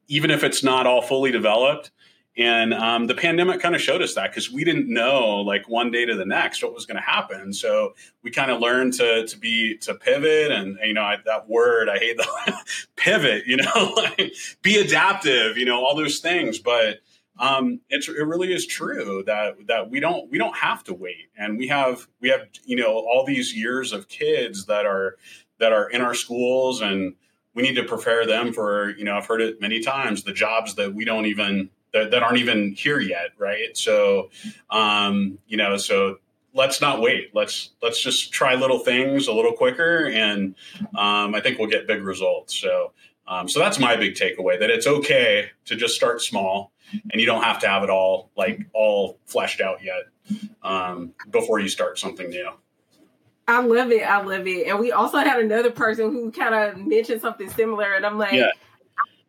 even 0.08 0.30
if 0.30 0.42
it's 0.42 0.62
not 0.62 0.86
all 0.86 1.02
fully 1.02 1.30
developed 1.30 1.90
and 2.36 2.74
um, 2.74 3.06
the 3.06 3.14
pandemic 3.14 3.60
kind 3.60 3.76
of 3.76 3.80
showed 3.80 4.02
us 4.02 4.14
that 4.14 4.30
because 4.30 4.50
we 4.50 4.64
didn't 4.64 4.92
know 4.92 5.36
like 5.36 5.68
one 5.68 5.92
day 5.92 6.04
to 6.04 6.16
the 6.16 6.24
next 6.24 6.64
what 6.64 6.74
was 6.74 6.84
going 6.84 6.96
to 6.96 7.02
happen. 7.02 7.52
So 7.52 7.94
we 8.22 8.32
kind 8.32 8.50
of 8.50 8.60
learned 8.60 8.94
to 8.94 9.26
to 9.26 9.38
be 9.38 9.76
to 9.78 9.94
pivot, 9.94 10.50
and 10.50 10.76
you 10.82 10.94
know 10.94 11.02
I, 11.02 11.18
that 11.26 11.48
word 11.48 11.88
I 11.88 11.98
hate 11.98 12.16
the 12.16 12.54
pivot. 12.96 13.46
You 13.46 13.58
know, 13.58 13.96
be 14.62 14.78
adaptive. 14.78 15.56
You 15.56 15.64
know 15.64 15.84
all 15.84 15.94
those 15.94 16.18
things, 16.18 16.58
but 16.58 16.98
um, 17.38 17.80
it 17.88 18.08
really 18.08 18.52
is 18.52 18.66
true 18.66 19.22
that 19.26 19.54
that 19.68 19.90
we 19.90 20.00
don't 20.00 20.28
we 20.28 20.38
don't 20.38 20.56
have 20.56 20.82
to 20.84 20.94
wait, 20.94 21.28
and 21.38 21.56
we 21.56 21.68
have 21.68 22.08
we 22.20 22.30
have 22.30 22.48
you 22.64 22.76
know 22.76 22.94
all 22.94 23.24
these 23.24 23.54
years 23.54 23.92
of 23.92 24.08
kids 24.08 24.66
that 24.66 24.86
are 24.86 25.16
that 25.60 25.72
are 25.72 25.88
in 25.90 26.00
our 26.00 26.14
schools 26.14 26.80
and 26.80 27.14
we 27.54 27.62
need 27.62 27.76
to 27.76 27.84
prepare 27.84 28.26
them 28.26 28.52
for 28.52 28.90
you 28.98 29.04
know 29.04 29.16
i've 29.16 29.26
heard 29.26 29.40
it 29.40 29.60
many 29.60 29.80
times 29.80 30.24
the 30.24 30.32
jobs 30.32 30.74
that 30.74 30.92
we 30.92 31.04
don't 31.04 31.26
even 31.26 31.70
that, 31.94 32.10
that 32.10 32.22
aren't 32.22 32.38
even 32.38 32.72
here 32.72 33.00
yet, 33.00 33.30
right? 33.38 33.74
So, 33.74 34.30
um, 34.68 35.38
you 35.46 35.56
know, 35.56 35.78
so 35.78 36.18
let's 36.52 36.80
not 36.80 37.00
wait. 37.00 37.30
Let's 37.34 37.70
let's 37.80 38.02
just 38.02 38.32
try 38.32 38.54
little 38.56 38.80
things 38.80 39.28
a 39.28 39.32
little 39.32 39.52
quicker, 39.52 40.06
and 40.08 40.54
um, 40.96 41.34
I 41.34 41.40
think 41.40 41.58
we'll 41.58 41.70
get 41.70 41.86
big 41.86 42.02
results. 42.02 42.54
So, 42.58 42.92
um, 43.26 43.48
so 43.48 43.60
that's 43.60 43.78
my 43.78 43.96
big 43.96 44.14
takeaway: 44.14 44.58
that 44.58 44.70
it's 44.70 44.86
okay 44.86 45.50
to 45.66 45.76
just 45.76 45.94
start 45.94 46.20
small, 46.20 46.72
and 46.92 47.20
you 47.20 47.26
don't 47.26 47.44
have 47.44 47.60
to 47.60 47.68
have 47.68 47.84
it 47.84 47.90
all 47.90 48.30
like 48.36 48.66
all 48.74 49.18
fleshed 49.24 49.60
out 49.60 49.78
yet 49.82 50.02
um, 50.62 51.14
before 51.30 51.60
you 51.60 51.68
start 51.68 51.98
something 51.98 52.28
new. 52.28 52.50
I 53.46 53.60
love 53.60 53.92
it. 53.92 54.02
I 54.02 54.22
love 54.22 54.46
it. 54.46 54.66
And 54.68 54.80
we 54.80 54.90
also 54.90 55.18
had 55.18 55.38
another 55.38 55.70
person 55.70 56.12
who 56.12 56.32
kind 56.32 56.54
of 56.54 56.78
mentioned 56.78 57.20
something 57.20 57.48
similar, 57.50 57.94
and 57.94 58.04
I'm 58.04 58.18
like, 58.18 58.32
yeah 58.32 58.50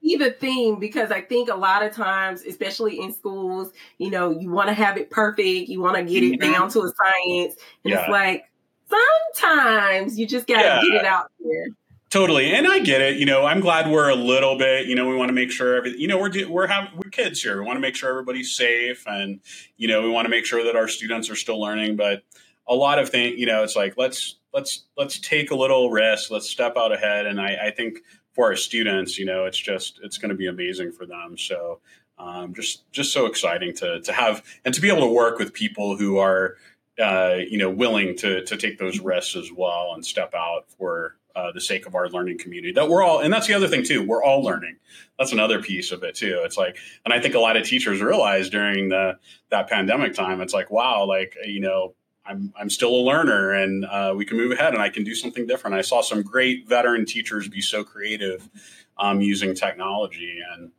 see 0.05 0.15
the 0.15 0.31
theme 0.31 0.79
because 0.79 1.12
I 1.12 1.21
think 1.21 1.50
a 1.50 1.55
lot 1.55 1.83
of 1.83 1.93
times, 1.93 2.43
especially 2.43 3.00
in 3.00 3.13
schools, 3.13 3.71
you 3.97 4.12
know, 4.12 4.29
you 4.31 4.51
want 4.51 4.69
to 4.69 4.74
have 4.74 4.98
it 4.98 5.09
perfect, 5.09 5.70
you 5.70 5.81
want 5.81 5.98
to 5.98 6.03
get 6.03 6.24
it 6.24 6.39
mm-hmm. 6.39 6.51
down 6.51 6.70
to 6.70 6.81
a 6.81 6.89
science, 6.89 7.55
and 7.83 7.94
yeah. 7.94 8.01
it's 8.01 8.09
like 8.09 8.46
sometimes 8.89 10.20
you 10.20 10.27
just 10.27 10.48
got 10.48 10.61
to 10.61 10.63
yeah. 10.63 10.81
get 10.81 11.01
it 11.01 11.05
out 11.05 11.31
there. 11.39 11.68
Totally, 12.11 12.53
and 12.53 12.68
I 12.68 12.79
get 12.79 13.01
it. 13.01 13.18
You 13.18 13.25
know, 13.25 13.46
I'm 13.46 13.59
glad 13.59 13.91
we're 13.91 14.09
a 14.09 14.15
little 14.15 14.57
bit. 14.57 14.85
You 14.85 14.96
know, 14.96 15.07
we 15.09 15.15
want 15.15 15.29
to 15.29 15.33
make 15.33 15.51
sure 15.51 15.75
every. 15.75 16.00
You 16.00 16.07
know, 16.07 16.18
we're 16.18 16.48
we're 16.48 16.68
having 16.68 16.91
we're 16.96 17.09
kids 17.09 17.41
here. 17.41 17.59
We 17.59 17.65
want 17.65 17.77
to 17.77 17.81
make 17.81 17.96
sure 17.96 18.09
everybody's 18.09 18.55
safe, 18.55 19.03
and 19.07 19.41
you 19.75 19.87
know, 19.87 20.01
we 20.01 20.09
want 20.09 20.25
to 20.25 20.29
make 20.29 20.46
sure 20.46 20.63
that 20.63 20.75
our 20.75 20.87
students 20.87 21.29
are 21.29 21.35
still 21.35 21.59
learning. 21.59 21.98
But 21.98 22.24
a 22.68 22.75
lot 22.75 23.00
of 23.00 23.09
things, 23.09 23.37
you 23.37 23.46
know, 23.46 23.63
it's 23.63 23.75
like 23.75 23.96
let's 23.98 24.37
let's 24.53 24.85
let's 24.96 25.20
take 25.20 25.51
a 25.51 25.55
little 25.55 25.89
risk. 25.89 26.31
Let's 26.31 26.50
step 26.50 26.77
out 26.77 26.94
ahead, 26.94 27.25
and 27.25 27.41
I, 27.41 27.68
I 27.68 27.72
think 27.72 28.00
for 28.35 28.45
our 28.45 28.55
students, 28.55 29.17
you 29.17 29.25
know, 29.25 29.45
it's 29.45 29.57
just 29.57 30.00
it's 30.03 30.17
going 30.17 30.29
to 30.29 30.35
be 30.35 30.48
amazing 30.48 30.91
for 30.91 31.05
them. 31.05 31.37
So 31.37 31.79
um, 32.17 32.53
just 32.53 32.89
just 32.91 33.11
so 33.11 33.25
exciting 33.25 33.74
to 33.75 34.01
to 34.01 34.13
have 34.13 34.43
and 34.63 34.74
to 34.74 34.81
be 34.81 34.89
able 34.89 35.01
to 35.01 35.13
work 35.13 35.39
with 35.39 35.53
people 35.53 35.98
who 35.98 36.17
are 36.17 36.55
uh, 37.00 37.37
you 37.50 37.57
know 37.57 37.69
willing 37.69 38.15
to 38.17 38.43
to 38.45 38.57
take 38.57 38.77
those 38.77 39.00
risks 39.00 39.35
as 39.35 39.51
well 39.51 39.91
and 39.93 40.05
step 40.05 40.33
out 40.33 40.65
for 40.77 41.15
uh, 41.35 41.51
the 41.51 41.59
sake 41.59 41.85
of 41.85 41.95
our 41.95 42.07
learning 42.09 42.37
community 42.37 42.71
that 42.74 42.87
we're 42.87 43.03
all 43.03 43.19
and 43.19 43.33
that's 43.33 43.48
the 43.48 43.53
other 43.53 43.67
thing 43.67 43.83
too 43.83 44.01
we're 44.01 44.24
all 44.24 44.41
learning 44.41 44.77
that's 45.19 45.33
another 45.33 45.61
piece 45.61 45.91
of 45.91 46.01
it 46.01 46.15
too 46.15 46.39
it's 46.45 46.55
like 46.55 46.77
and 47.03 47.13
i 47.13 47.19
think 47.19 47.35
a 47.35 47.39
lot 47.39 47.57
of 47.57 47.65
teachers 47.65 48.00
realize 48.00 48.50
during 48.50 48.87
the 48.87 49.17
that 49.51 49.67
pandemic 49.67 50.13
time 50.13 50.39
it's 50.39 50.53
like 50.53 50.71
wow 50.71 51.05
like 51.05 51.35
you 51.45 51.59
know 51.59 51.93
I'm, 52.25 52.53
I'm 52.59 52.70
still 52.70 52.90
a 52.90 53.03
learner 53.03 53.51
and 53.51 53.85
uh, 53.85 54.14
we 54.16 54.25
can 54.25 54.38
move 54.38 54.51
ahead 54.51 54.74
and 54.74 54.81
I 54.81 54.90
can 54.90 55.03
do 55.03 55.16
something 55.16 55.46
different. 55.46 55.75
I 55.75 55.81
saw 55.81 56.01
some 56.01 56.24
great 56.24 56.68
veteran 56.68 57.05
teachers 57.05 57.48
be 57.48 57.61
so 57.61 57.83
creative 57.83 58.50
um, 58.98 59.22
using 59.22 59.53
technology. 59.53 60.40
And 60.53 60.72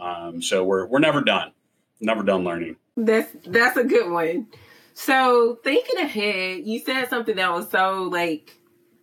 um, 0.00 0.42
so 0.42 0.64
we're, 0.64 0.86
we're 0.86 0.98
never 1.00 1.20
done, 1.20 1.52
never 2.00 2.22
done 2.22 2.44
learning. 2.44 2.76
That's, 2.96 3.30
that's 3.46 3.76
a 3.76 3.84
good 3.84 4.10
one. 4.10 4.48
So 4.94 5.58
thinking 5.64 5.98
ahead, 5.98 6.62
you 6.64 6.78
said 6.78 7.10
something 7.10 7.36
that 7.36 7.52
was 7.52 7.70
so 7.70 8.04
like 8.04 8.56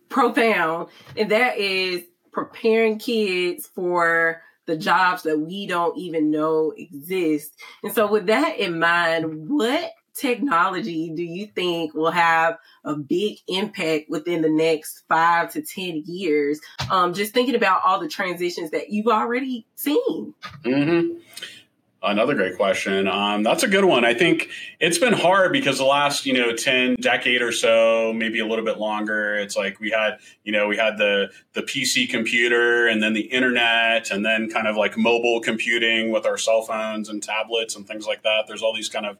profound, 0.08 0.88
and 1.16 1.30
that 1.30 1.58
is 1.58 2.02
preparing 2.32 2.98
kids 2.98 3.66
for 3.66 4.42
the 4.66 4.76
jobs 4.76 5.24
that 5.24 5.38
we 5.38 5.66
don't 5.66 5.98
even 5.98 6.30
know 6.30 6.72
exist. 6.76 7.54
And 7.82 7.92
so 7.92 8.06
with 8.10 8.26
that 8.26 8.58
in 8.58 8.78
mind, 8.78 9.50
what 9.50 9.92
technology 10.14 11.12
do 11.14 11.22
you 11.22 11.46
think 11.46 11.94
will 11.94 12.10
have 12.10 12.58
a 12.84 12.94
big 12.94 13.38
impact 13.48 14.10
within 14.10 14.42
the 14.42 14.50
next 14.50 15.04
five 15.08 15.52
to 15.52 15.62
10 15.62 16.04
years? 16.06 16.60
Um, 16.90 17.14
just 17.14 17.32
thinking 17.32 17.54
about 17.54 17.82
all 17.84 18.00
the 18.00 18.08
transitions 18.08 18.70
that 18.70 18.90
you've 18.90 19.08
already 19.08 19.66
seen. 19.74 20.34
Mm-hmm. 20.64 21.18
Another 22.04 22.34
great 22.34 22.56
question. 22.56 23.06
Um, 23.06 23.44
that's 23.44 23.62
a 23.62 23.68
good 23.68 23.84
one. 23.84 24.04
I 24.04 24.12
think 24.12 24.48
it's 24.80 24.98
been 24.98 25.12
hard 25.12 25.52
because 25.52 25.78
the 25.78 25.84
last, 25.84 26.26
you 26.26 26.32
know, 26.32 26.52
10 26.52 26.96
decade 26.96 27.42
or 27.42 27.52
so, 27.52 28.12
maybe 28.12 28.40
a 28.40 28.46
little 28.46 28.64
bit 28.64 28.78
longer, 28.78 29.36
it's 29.36 29.56
like 29.56 29.78
we 29.78 29.90
had, 29.90 30.18
you 30.42 30.50
know, 30.50 30.66
we 30.66 30.76
had 30.76 30.98
the, 30.98 31.30
the 31.52 31.62
PC 31.62 32.10
computer 32.10 32.88
and 32.88 33.00
then 33.00 33.12
the 33.12 33.20
internet 33.20 34.10
and 34.10 34.26
then 34.26 34.50
kind 34.50 34.66
of 34.66 34.74
like 34.74 34.98
mobile 34.98 35.40
computing 35.40 36.10
with 36.10 36.26
our 36.26 36.36
cell 36.36 36.62
phones 36.62 37.08
and 37.08 37.22
tablets 37.22 37.76
and 37.76 37.86
things 37.86 38.04
like 38.04 38.24
that. 38.24 38.46
There's 38.48 38.62
all 38.62 38.74
these 38.74 38.88
kind 38.88 39.06
of 39.06 39.18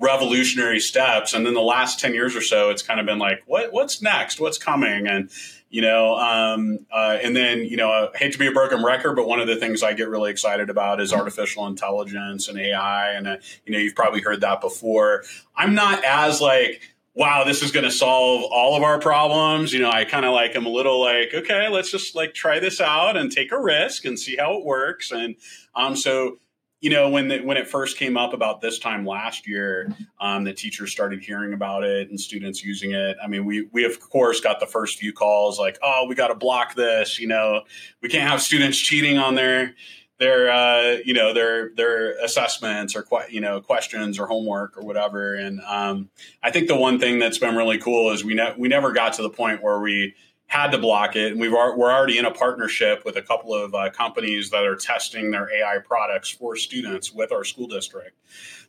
revolutionary 0.00 0.80
steps. 0.80 1.34
And 1.34 1.44
then 1.44 1.54
the 1.54 1.60
last 1.60 2.00
10 2.00 2.14
years 2.14 2.34
or 2.34 2.40
so, 2.40 2.70
it's 2.70 2.82
kind 2.82 2.98
of 2.98 3.06
been 3.06 3.18
like, 3.18 3.42
what, 3.46 3.72
what's 3.72 4.00
next? 4.00 4.40
What's 4.40 4.56
coming? 4.56 5.06
And, 5.06 5.30
you 5.68 5.82
know, 5.82 6.16
um, 6.16 6.86
uh, 6.90 7.18
and 7.22 7.36
then, 7.36 7.64
you 7.64 7.76
know, 7.76 7.90
I 7.90 8.08
hate 8.16 8.32
to 8.32 8.38
be 8.38 8.46
a 8.46 8.52
broken 8.52 8.82
record, 8.82 9.14
but 9.14 9.28
one 9.28 9.40
of 9.40 9.46
the 9.46 9.56
things 9.56 9.82
I 9.82 9.92
get 9.92 10.08
really 10.08 10.30
excited 10.30 10.70
about 10.70 11.00
is 11.00 11.12
artificial 11.12 11.66
intelligence 11.66 12.48
and 12.48 12.58
AI. 12.58 13.12
And, 13.12 13.28
uh, 13.28 13.36
you 13.66 13.72
know, 13.72 13.78
you've 13.78 13.94
probably 13.94 14.22
heard 14.22 14.40
that 14.40 14.62
before. 14.62 15.22
I'm 15.54 15.74
not 15.74 16.02
as 16.02 16.40
like, 16.40 16.80
wow, 17.14 17.44
this 17.44 17.62
is 17.62 17.70
going 17.70 17.84
to 17.84 17.90
solve 17.90 18.42
all 18.50 18.76
of 18.76 18.82
our 18.82 18.98
problems. 18.98 19.72
You 19.72 19.80
know, 19.80 19.90
I 19.90 20.06
kind 20.06 20.24
of 20.24 20.32
like, 20.32 20.56
I'm 20.56 20.64
a 20.64 20.70
little 20.70 21.00
like, 21.00 21.34
okay, 21.34 21.68
let's 21.68 21.90
just 21.90 22.16
like 22.16 22.32
try 22.32 22.58
this 22.58 22.80
out 22.80 23.18
and 23.18 23.30
take 23.30 23.52
a 23.52 23.60
risk 23.60 24.06
and 24.06 24.18
see 24.18 24.36
how 24.36 24.56
it 24.56 24.64
works. 24.64 25.12
And 25.12 25.36
um, 25.74 25.94
so, 25.94 26.38
you 26.80 26.90
know 26.90 27.08
when 27.08 27.28
the, 27.28 27.40
when 27.40 27.56
it 27.56 27.68
first 27.68 27.98
came 27.98 28.16
up 28.16 28.32
about 28.32 28.60
this 28.60 28.78
time 28.78 29.04
last 29.04 29.46
year 29.46 29.94
um, 30.20 30.44
the 30.44 30.52
teachers 30.52 30.90
started 30.90 31.22
hearing 31.22 31.52
about 31.52 31.84
it 31.84 32.08
and 32.10 32.18
students 32.18 32.64
using 32.64 32.92
it. 32.92 33.16
I 33.22 33.26
mean 33.26 33.44
we 33.44 33.68
we 33.72 33.84
of 33.84 34.00
course 34.00 34.40
got 34.40 34.60
the 34.60 34.66
first 34.66 34.98
few 34.98 35.12
calls 35.12 35.58
like 35.58 35.78
oh 35.82 36.06
we 36.08 36.14
got 36.14 36.28
to 36.28 36.34
block 36.34 36.74
this 36.74 37.18
you 37.18 37.28
know? 37.28 37.62
We 38.02 38.08
can't 38.08 38.28
have 38.28 38.40
students 38.40 38.78
cheating 38.78 39.18
on 39.18 39.34
their 39.34 39.74
their 40.20 40.50
uh, 40.50 40.98
you 41.04 41.14
know 41.14 41.32
their 41.32 41.70
their 41.74 42.12
assessments 42.22 42.94
or 42.94 43.04
you 43.28 43.40
know 43.40 43.60
questions 43.60 44.18
or 44.18 44.26
homework 44.26 44.76
or 44.76 44.84
whatever. 44.84 45.34
And 45.34 45.60
um, 45.66 46.10
i 46.42 46.50
think 46.50 46.68
the 46.68 46.76
one 46.76 46.98
thing 46.98 47.18
that's 47.18 47.38
been 47.38 47.56
really 47.56 47.78
cool 47.78 48.12
is 48.12 48.24
we 48.24 48.34
ne- 48.34 48.54
we 48.56 48.68
never 48.68 48.92
got 48.92 49.14
to 49.14 49.22
the 49.22 49.30
point 49.30 49.62
where 49.62 49.80
we 49.80 50.14
had 50.50 50.72
to 50.72 50.78
block 50.78 51.14
it. 51.14 51.30
And 51.30 51.40
we've 51.40 51.52
we're 51.52 51.92
already 51.92 52.18
in 52.18 52.24
a 52.24 52.30
partnership 52.32 53.04
with 53.04 53.14
a 53.14 53.22
couple 53.22 53.54
of 53.54 53.72
uh, 53.72 53.88
companies 53.90 54.50
that 54.50 54.64
are 54.64 54.74
testing 54.74 55.30
their 55.30 55.48
AI 55.48 55.78
products 55.78 56.28
for 56.28 56.56
students 56.56 57.12
with 57.12 57.30
our 57.30 57.44
school 57.44 57.68
district. 57.68 58.16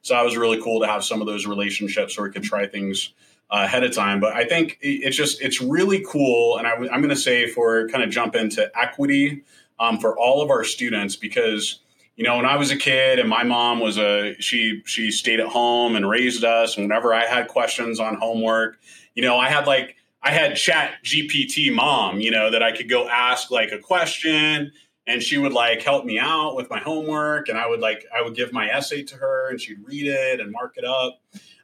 So 0.04 0.14
that 0.14 0.24
was 0.24 0.38
really 0.38 0.62
cool 0.62 0.80
to 0.82 0.88
have 0.88 1.04
some 1.04 1.22
of 1.22 1.28
those 1.28 1.48
relationships 1.48 2.18
where 2.18 2.28
we 2.28 2.34
could 2.34 2.44
try 2.44 2.68
things 2.68 3.14
ahead 3.50 3.84
of 3.84 3.96
time. 3.96 4.20
But 4.20 4.34
I 4.34 4.46
think 4.46 4.78
it's 4.82 5.18
just 5.18 5.42
it's 5.42 5.60
really 5.60 6.06
cool, 6.08 6.60
and 6.60 6.68
I, 6.68 6.74
am 6.74 7.02
going 7.02 7.10
to 7.10 7.16
say 7.16 7.48
for 7.48 7.90
kind 7.90 8.04
of 8.04 8.12
jump 8.12 8.36
into 8.36 8.70
equity 8.80 9.42
um, 9.80 9.98
for 9.98 10.16
all 10.16 10.44
of 10.44 10.52
our 10.52 10.64
students 10.64 11.16
because 11.16 11.80
you 12.16 12.24
know 12.24 12.36
when 12.36 12.46
I 12.46 12.58
was 12.58 12.70
a 12.70 12.78
kid 12.78 13.18
and 13.18 13.28
my 13.28 13.42
mom 13.42 13.80
was 13.80 13.98
a 13.98 14.36
she 14.40 14.84
she 14.86 15.10
stayed 15.10 15.40
at 15.40 15.48
home 15.48 15.96
and 15.96 16.08
raised 16.08 16.44
us, 16.44 16.78
and 16.78 16.86
whenever 16.86 17.12
I 17.12 17.26
had 17.26 17.48
questions 17.48 18.00
on 18.00 18.18
homework, 18.18 18.80
you 19.16 19.24
know 19.24 19.40
I 19.40 19.50
had 19.50 19.66
like 19.66 19.96
I 20.24 20.32
had 20.32 20.56
Chat 20.56 20.96
GPT 21.04 21.74
mom, 21.74 22.20
you 22.20 22.32
know 22.32 22.52
that 22.52 22.62
I 22.64 22.76
could 22.76 22.90
go 22.90 23.08
ask 23.08 23.52
like 23.52 23.72
a 23.72 23.80
question 23.80 24.72
and 25.08 25.24
she 25.24 25.38
would 25.38 25.54
like 25.54 25.82
help 25.82 26.06
me 26.06 26.20
out 26.20 26.56
with 26.56 26.70
my 26.70 26.78
homework 26.78 27.50
and 27.50 27.58
i 27.58 27.68
would 27.68 27.80
like 27.80 28.06
i 28.16 28.22
would 28.22 28.36
give 28.36 28.54
my 28.54 28.70
essay 28.70 29.02
to 29.02 29.16
her 29.16 29.50
and 29.50 29.60
she'd 29.60 29.84
read 29.84 30.06
it 30.06 30.40
and 30.40 30.52
mark 30.52 30.74
it 30.78 30.86
up 30.86 31.20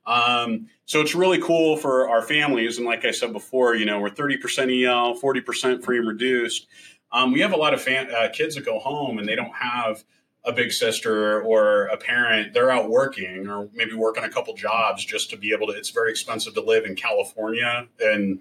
um, 0.07 0.67
so 0.85 1.01
it's 1.01 1.13
really 1.13 1.39
cool 1.39 1.75
for 1.75 2.09
our 2.09 2.21
families. 2.21 2.77
And 2.77 2.87
like 2.87 3.03
I 3.05 3.11
said 3.11 3.33
before, 3.33 3.75
you 3.75 3.85
know, 3.85 3.99
we're 3.99 4.09
30% 4.09 4.85
EL, 4.85 5.19
40% 5.19 5.83
free 5.83 5.97
and 5.97 6.07
reduced. 6.07 6.65
Um, 7.11 7.33
we 7.33 7.41
have 7.41 7.51
a 7.51 7.57
lot 7.57 7.73
of 7.73 7.85
uh, 7.85 8.29
kids 8.29 8.55
that 8.55 8.65
go 8.65 8.79
home 8.79 9.19
and 9.19 9.27
they 9.27 9.35
don't 9.35 9.53
have 9.53 10.03
a 10.47 10.53
big 10.53 10.71
sister 10.71 11.41
or 11.41 11.85
a 11.87 11.97
parent. 11.97 12.53
They're 12.53 12.71
out 12.71 12.89
working 12.89 13.47
or 13.47 13.69
maybe 13.73 13.93
working 13.93 14.23
a 14.23 14.29
couple 14.29 14.55
jobs 14.55 15.03
just 15.03 15.29
to 15.31 15.37
be 15.37 15.53
able 15.53 15.67
to. 15.67 15.73
It's 15.73 15.89
very 15.89 16.09
expensive 16.09 16.53
to 16.55 16.61
live 16.61 16.85
in 16.85 16.95
California 16.95 17.87
and 17.99 18.39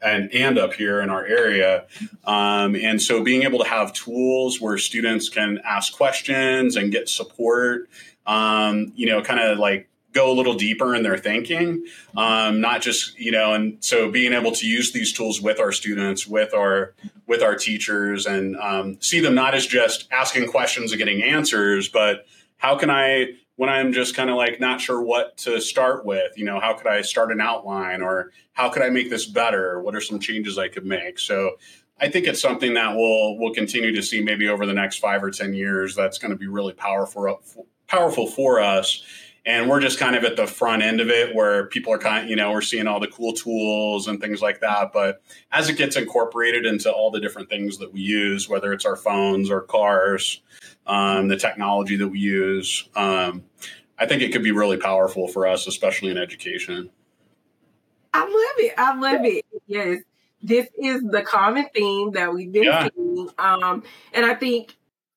and 0.00 0.32
and 0.34 0.58
up 0.58 0.72
here 0.72 1.00
in 1.00 1.10
our 1.10 1.24
area. 1.24 1.86
Um, 2.24 2.74
and 2.74 3.00
so 3.00 3.22
being 3.22 3.42
able 3.42 3.60
to 3.60 3.68
have 3.68 3.92
tools 3.92 4.60
where 4.60 4.78
students 4.78 5.28
can 5.28 5.60
ask 5.64 5.92
questions 5.92 6.74
and 6.74 6.90
get 6.90 7.08
support, 7.08 7.88
um, 8.26 8.92
you 8.96 9.06
know, 9.06 9.22
kind 9.22 9.40
of 9.40 9.58
like 9.58 9.88
go 10.12 10.30
a 10.30 10.34
little 10.34 10.54
deeper 10.54 10.94
in 10.94 11.02
their 11.02 11.18
thinking, 11.18 11.84
um, 12.16 12.60
not 12.60 12.82
just 12.82 13.18
you 13.18 13.32
know, 13.32 13.54
and 13.54 13.82
so 13.82 14.10
being 14.10 14.32
able 14.32 14.52
to 14.52 14.66
use 14.66 14.92
these 14.92 15.12
tools 15.12 15.40
with 15.40 15.58
our 15.58 15.72
students, 15.72 16.26
with 16.26 16.54
our 16.54 16.94
with 17.26 17.42
our 17.42 17.56
teachers, 17.56 18.26
and 18.26 18.56
um, 18.56 19.00
see 19.00 19.20
them 19.20 19.34
not 19.34 19.54
as 19.54 19.66
just 19.66 20.08
asking 20.10 20.48
questions 20.48 20.92
and 20.92 20.98
getting 20.98 21.22
answers, 21.22 21.88
but 21.88 22.26
how 22.58 22.76
can 22.76 22.90
I 22.90 23.34
when 23.56 23.68
I'm 23.68 23.92
just 23.92 24.16
kind 24.16 24.30
of 24.30 24.36
like 24.36 24.60
not 24.60 24.80
sure 24.80 25.00
what 25.00 25.36
to 25.38 25.60
start 25.60 26.04
with, 26.04 26.32
you 26.36 26.44
know, 26.44 26.58
how 26.58 26.74
could 26.74 26.86
I 26.86 27.02
start 27.02 27.30
an 27.30 27.40
outline 27.40 28.02
or 28.02 28.32
how 28.52 28.70
could 28.70 28.82
I 28.82 28.90
make 28.90 29.10
this 29.10 29.26
better? 29.26 29.80
What 29.80 29.94
are 29.94 30.00
some 30.00 30.18
changes 30.18 30.58
I 30.58 30.68
could 30.68 30.86
make? 30.86 31.18
So 31.18 31.52
I 32.00 32.08
think 32.08 32.26
it's 32.26 32.40
something 32.40 32.74
that 32.74 32.96
we'll 32.96 33.38
we'll 33.38 33.54
continue 33.54 33.94
to 33.94 34.02
see 34.02 34.20
maybe 34.20 34.48
over 34.48 34.66
the 34.66 34.72
next 34.72 34.98
five 34.98 35.22
or 35.22 35.30
ten 35.30 35.54
years. 35.54 35.94
That's 35.94 36.18
going 36.18 36.32
to 36.32 36.36
be 36.36 36.48
really 36.48 36.72
powerful 36.72 37.42
powerful 37.86 38.26
for 38.26 38.60
us 38.60 39.04
and 39.44 39.68
we're 39.68 39.80
just 39.80 39.98
kind 39.98 40.14
of 40.14 40.24
at 40.24 40.36
the 40.36 40.46
front 40.46 40.82
end 40.82 41.00
of 41.00 41.10
it 41.10 41.34
where 41.34 41.66
people 41.66 41.92
are 41.92 41.98
kind 41.98 42.24
of, 42.24 42.30
you 42.30 42.36
know 42.36 42.52
we're 42.52 42.60
seeing 42.62 42.86
all 42.86 43.00
the 43.00 43.08
cool 43.08 43.32
tools 43.32 44.06
and 44.06 44.20
things 44.20 44.40
like 44.40 44.60
that. 44.60 44.92
But 44.92 45.22
as 45.50 45.68
it 45.68 45.76
gets 45.76 45.96
incorporated 45.96 46.64
into 46.64 46.92
all 46.92 47.10
the 47.10 47.20
different 47.20 47.48
things 47.48 47.78
that 47.78 47.92
we 47.92 48.00
use 48.00 48.48
whether 48.48 48.72
it's 48.72 48.84
our 48.84 48.96
phones 48.96 49.50
or 49.50 49.62
cars 49.62 50.40
um, 50.86 51.28
the 51.28 51.36
technology 51.36 51.96
that 51.96 52.08
we 52.08 52.18
use 52.18 52.88
um, 52.96 53.44
i 53.98 54.06
think 54.06 54.22
it 54.22 54.32
could 54.32 54.42
be 54.42 54.50
really 54.52 54.76
powerful 54.76 55.28
for 55.28 55.46
us 55.46 55.66
especially 55.66 56.10
in 56.10 56.18
education. 56.18 56.90
I 58.14 58.20
love 58.20 58.58
it. 58.58 58.74
I 58.76 58.94
love 58.94 59.24
it. 59.24 59.46
Yes. 59.66 60.02
This 60.42 60.66
is 60.78 61.02
the 61.02 61.22
common 61.22 61.66
theme 61.74 62.10
that 62.12 62.34
we've 62.34 62.52
been 62.52 62.64
yeah. 62.64 62.88
seeing. 62.94 63.30
Um, 63.38 63.84
and 64.12 64.26
i 64.26 64.34
think 64.34 64.76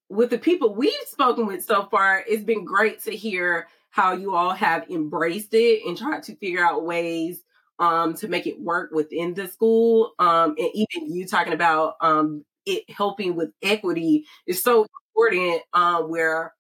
with 0.10 0.30
the 0.30 0.38
people 0.38 0.74
we've 0.74 0.94
spoken 1.08 1.48
with 1.48 1.64
so 1.66 1.86
far 1.86 2.24
it's 2.28 2.44
been 2.44 2.64
great 2.64 3.02
to 3.04 3.12
hear 3.12 3.68
how 3.95 4.12
you 4.12 4.36
all 4.36 4.51
have 4.51 4.89
embraced 4.89 5.53
it 5.53 5.86
and 5.88 5.97
tried 5.97 6.21
to 6.21 6.36
figure 6.36 6.62
out 6.62 6.84
ways 6.84 7.41
um, 7.79 8.13
to 8.13 8.27
make 8.27 8.45
it 8.45 8.60
work 8.60 8.91
within 8.91 9.34
the 9.34 9.47
school. 9.47 10.12
Um, 10.19 10.53
and 10.58 10.69
even 10.73 11.13
you 11.13 11.25
talking 11.25 11.53
about 11.53 11.95
um, 12.01 12.43
it 12.65 12.84
helping 12.89 13.38
with 13.38 13.51
equity 13.63 14.25
is 14.45 14.62
so 14.62 14.86
important 15.15 15.62
um, 15.73 16.10
where 16.10 16.53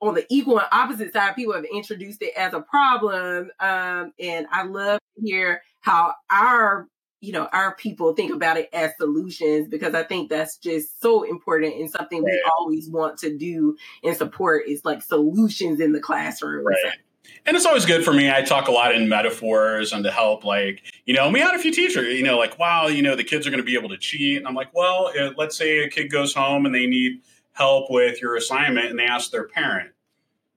on 0.00 0.14
the 0.14 0.26
equal 0.28 0.58
and 0.58 0.66
opposite 0.72 1.12
side, 1.12 1.36
people 1.36 1.54
have 1.54 1.66
introduced 1.72 2.20
it 2.20 2.34
as 2.36 2.52
a 2.52 2.62
problem. 2.62 3.52
Um, 3.60 4.12
and 4.18 4.48
I 4.50 4.64
love 4.64 4.98
to 4.98 5.22
hear 5.22 5.62
how 5.82 6.14
our 6.32 6.88
you 7.20 7.32
know 7.32 7.48
our 7.52 7.74
people 7.74 8.14
think 8.14 8.32
about 8.32 8.56
it 8.56 8.68
as 8.72 8.92
solutions 8.96 9.68
because 9.68 9.94
i 9.94 10.02
think 10.02 10.30
that's 10.30 10.56
just 10.56 11.00
so 11.00 11.22
important 11.22 11.74
and 11.74 11.90
something 11.90 12.22
right. 12.22 12.32
we 12.32 12.50
always 12.58 12.88
want 12.88 13.18
to 13.18 13.36
do 13.36 13.76
and 14.02 14.16
support 14.16 14.66
is 14.66 14.84
like 14.84 15.02
solutions 15.02 15.80
in 15.80 15.92
the 15.92 16.00
classroom. 16.00 16.66
Right. 16.66 16.98
And 17.46 17.56
it's 17.56 17.66
always 17.66 17.86
good 17.86 18.04
for 18.04 18.12
me. 18.12 18.30
I 18.30 18.42
talk 18.42 18.68
a 18.68 18.72
lot 18.72 18.94
in 18.94 19.08
metaphors 19.08 19.92
and 19.92 20.04
to 20.04 20.10
help 20.10 20.44
like 20.44 20.82
you 21.06 21.14
know 21.14 21.30
we 21.30 21.40
had 21.40 21.54
a 21.54 21.58
few 21.58 21.72
teachers 21.72 22.14
you 22.14 22.24
know 22.24 22.38
like 22.38 22.58
wow 22.58 22.88
you 22.88 23.02
know 23.02 23.14
the 23.16 23.24
kids 23.24 23.46
are 23.46 23.50
going 23.50 23.62
to 23.62 23.66
be 23.66 23.76
able 23.76 23.88
to 23.90 23.98
cheat. 23.98 24.38
And 24.38 24.46
i'm 24.46 24.54
like 24.54 24.74
well 24.74 25.12
let's 25.36 25.56
say 25.56 25.84
a 25.84 25.88
kid 25.88 26.10
goes 26.10 26.34
home 26.34 26.66
and 26.66 26.74
they 26.74 26.86
need 26.86 27.20
help 27.52 27.90
with 27.90 28.20
your 28.20 28.36
assignment 28.36 28.86
and 28.86 28.98
they 28.98 29.04
ask 29.04 29.30
their 29.30 29.46
parent 29.46 29.92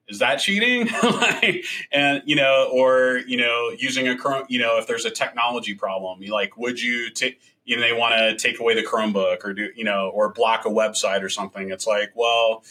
is 0.07 0.19
that 0.19 0.37
cheating? 0.37 0.87
like, 1.03 1.65
and 1.91 2.21
you 2.25 2.35
know, 2.35 2.69
or 2.71 3.21
you 3.27 3.37
know, 3.37 3.71
using 3.77 4.07
a 4.07 4.17
Chrome, 4.17 4.45
you 4.49 4.59
know, 4.59 4.77
if 4.77 4.87
there's 4.87 5.05
a 5.05 5.11
technology 5.11 5.73
problem, 5.73 6.21
you 6.21 6.31
like, 6.31 6.57
would 6.57 6.81
you 6.81 7.09
take, 7.09 7.39
you 7.65 7.75
know, 7.75 7.81
they 7.81 7.93
want 7.93 8.15
to 8.15 8.35
take 8.35 8.59
away 8.59 8.75
the 8.75 8.83
Chromebook 8.83 9.45
or 9.45 9.53
do, 9.53 9.69
you 9.75 9.83
know, 9.83 10.09
or 10.13 10.29
block 10.29 10.65
a 10.65 10.69
website 10.69 11.23
or 11.23 11.29
something. 11.29 11.71
It's 11.71 11.87
like, 11.87 12.11
well, 12.15 12.63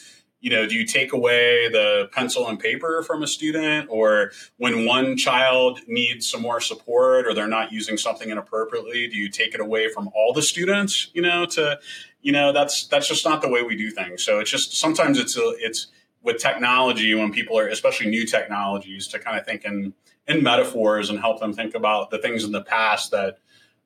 you 0.43 0.51
know, 0.51 0.67
do 0.67 0.75
you 0.75 0.85
take 0.85 1.13
away 1.13 1.69
the 1.69 2.11
pencil 2.13 2.49
and 2.49 2.59
paper 2.59 3.03
from 3.05 3.23
a 3.23 3.29
student, 3.29 3.87
or 3.89 4.33
when 4.57 4.85
one 4.85 5.17
child 5.17 5.79
needs 5.87 6.29
some 6.29 6.43
more 6.43 6.61
support, 6.61 7.29
or 7.29 7.33
they're 7.33 7.47
not 7.47 7.73
using 7.73 7.97
something 7.97 8.29
inappropriately, 8.29 9.07
do 9.07 9.17
you 9.17 9.31
take 9.31 9.55
it 9.55 9.61
away 9.61 9.89
from 9.89 10.11
all 10.17 10.33
the 10.33 10.43
students? 10.43 11.11
You 11.15 11.23
know, 11.23 11.47
to, 11.47 11.79
you 12.23 12.33
know, 12.33 12.53
that's 12.53 12.89
that's 12.89 13.07
just 13.07 13.25
not 13.25 13.41
the 13.41 13.49
way 13.49 13.63
we 13.63 13.77
do 13.77 13.93
things. 13.93 14.25
So 14.25 14.41
it's 14.41 14.51
just 14.51 14.77
sometimes 14.77 15.17
it's 15.17 15.37
a, 15.37 15.55
it's 15.61 15.87
with 16.23 16.39
technology 16.39 17.15
when 17.15 17.33
people 17.33 17.59
are 17.59 17.69
especially 17.69 18.09
new 18.09 18.27
technologies 18.27 19.09
to 19.09 19.19
kind 19.19 19.39
of 19.39 19.45
think 19.45 19.65
in 19.65 19.93
in 20.29 20.43
metaphors 20.43 21.11
and 21.11 21.19
help 21.19 21.41
them 21.41 21.53
think 21.53 21.75
about 21.75 22.11
the 22.11 22.19
things 22.19 22.45
in 22.45 22.53
the 22.53 22.63
past 22.63 23.11
that 23.11 23.39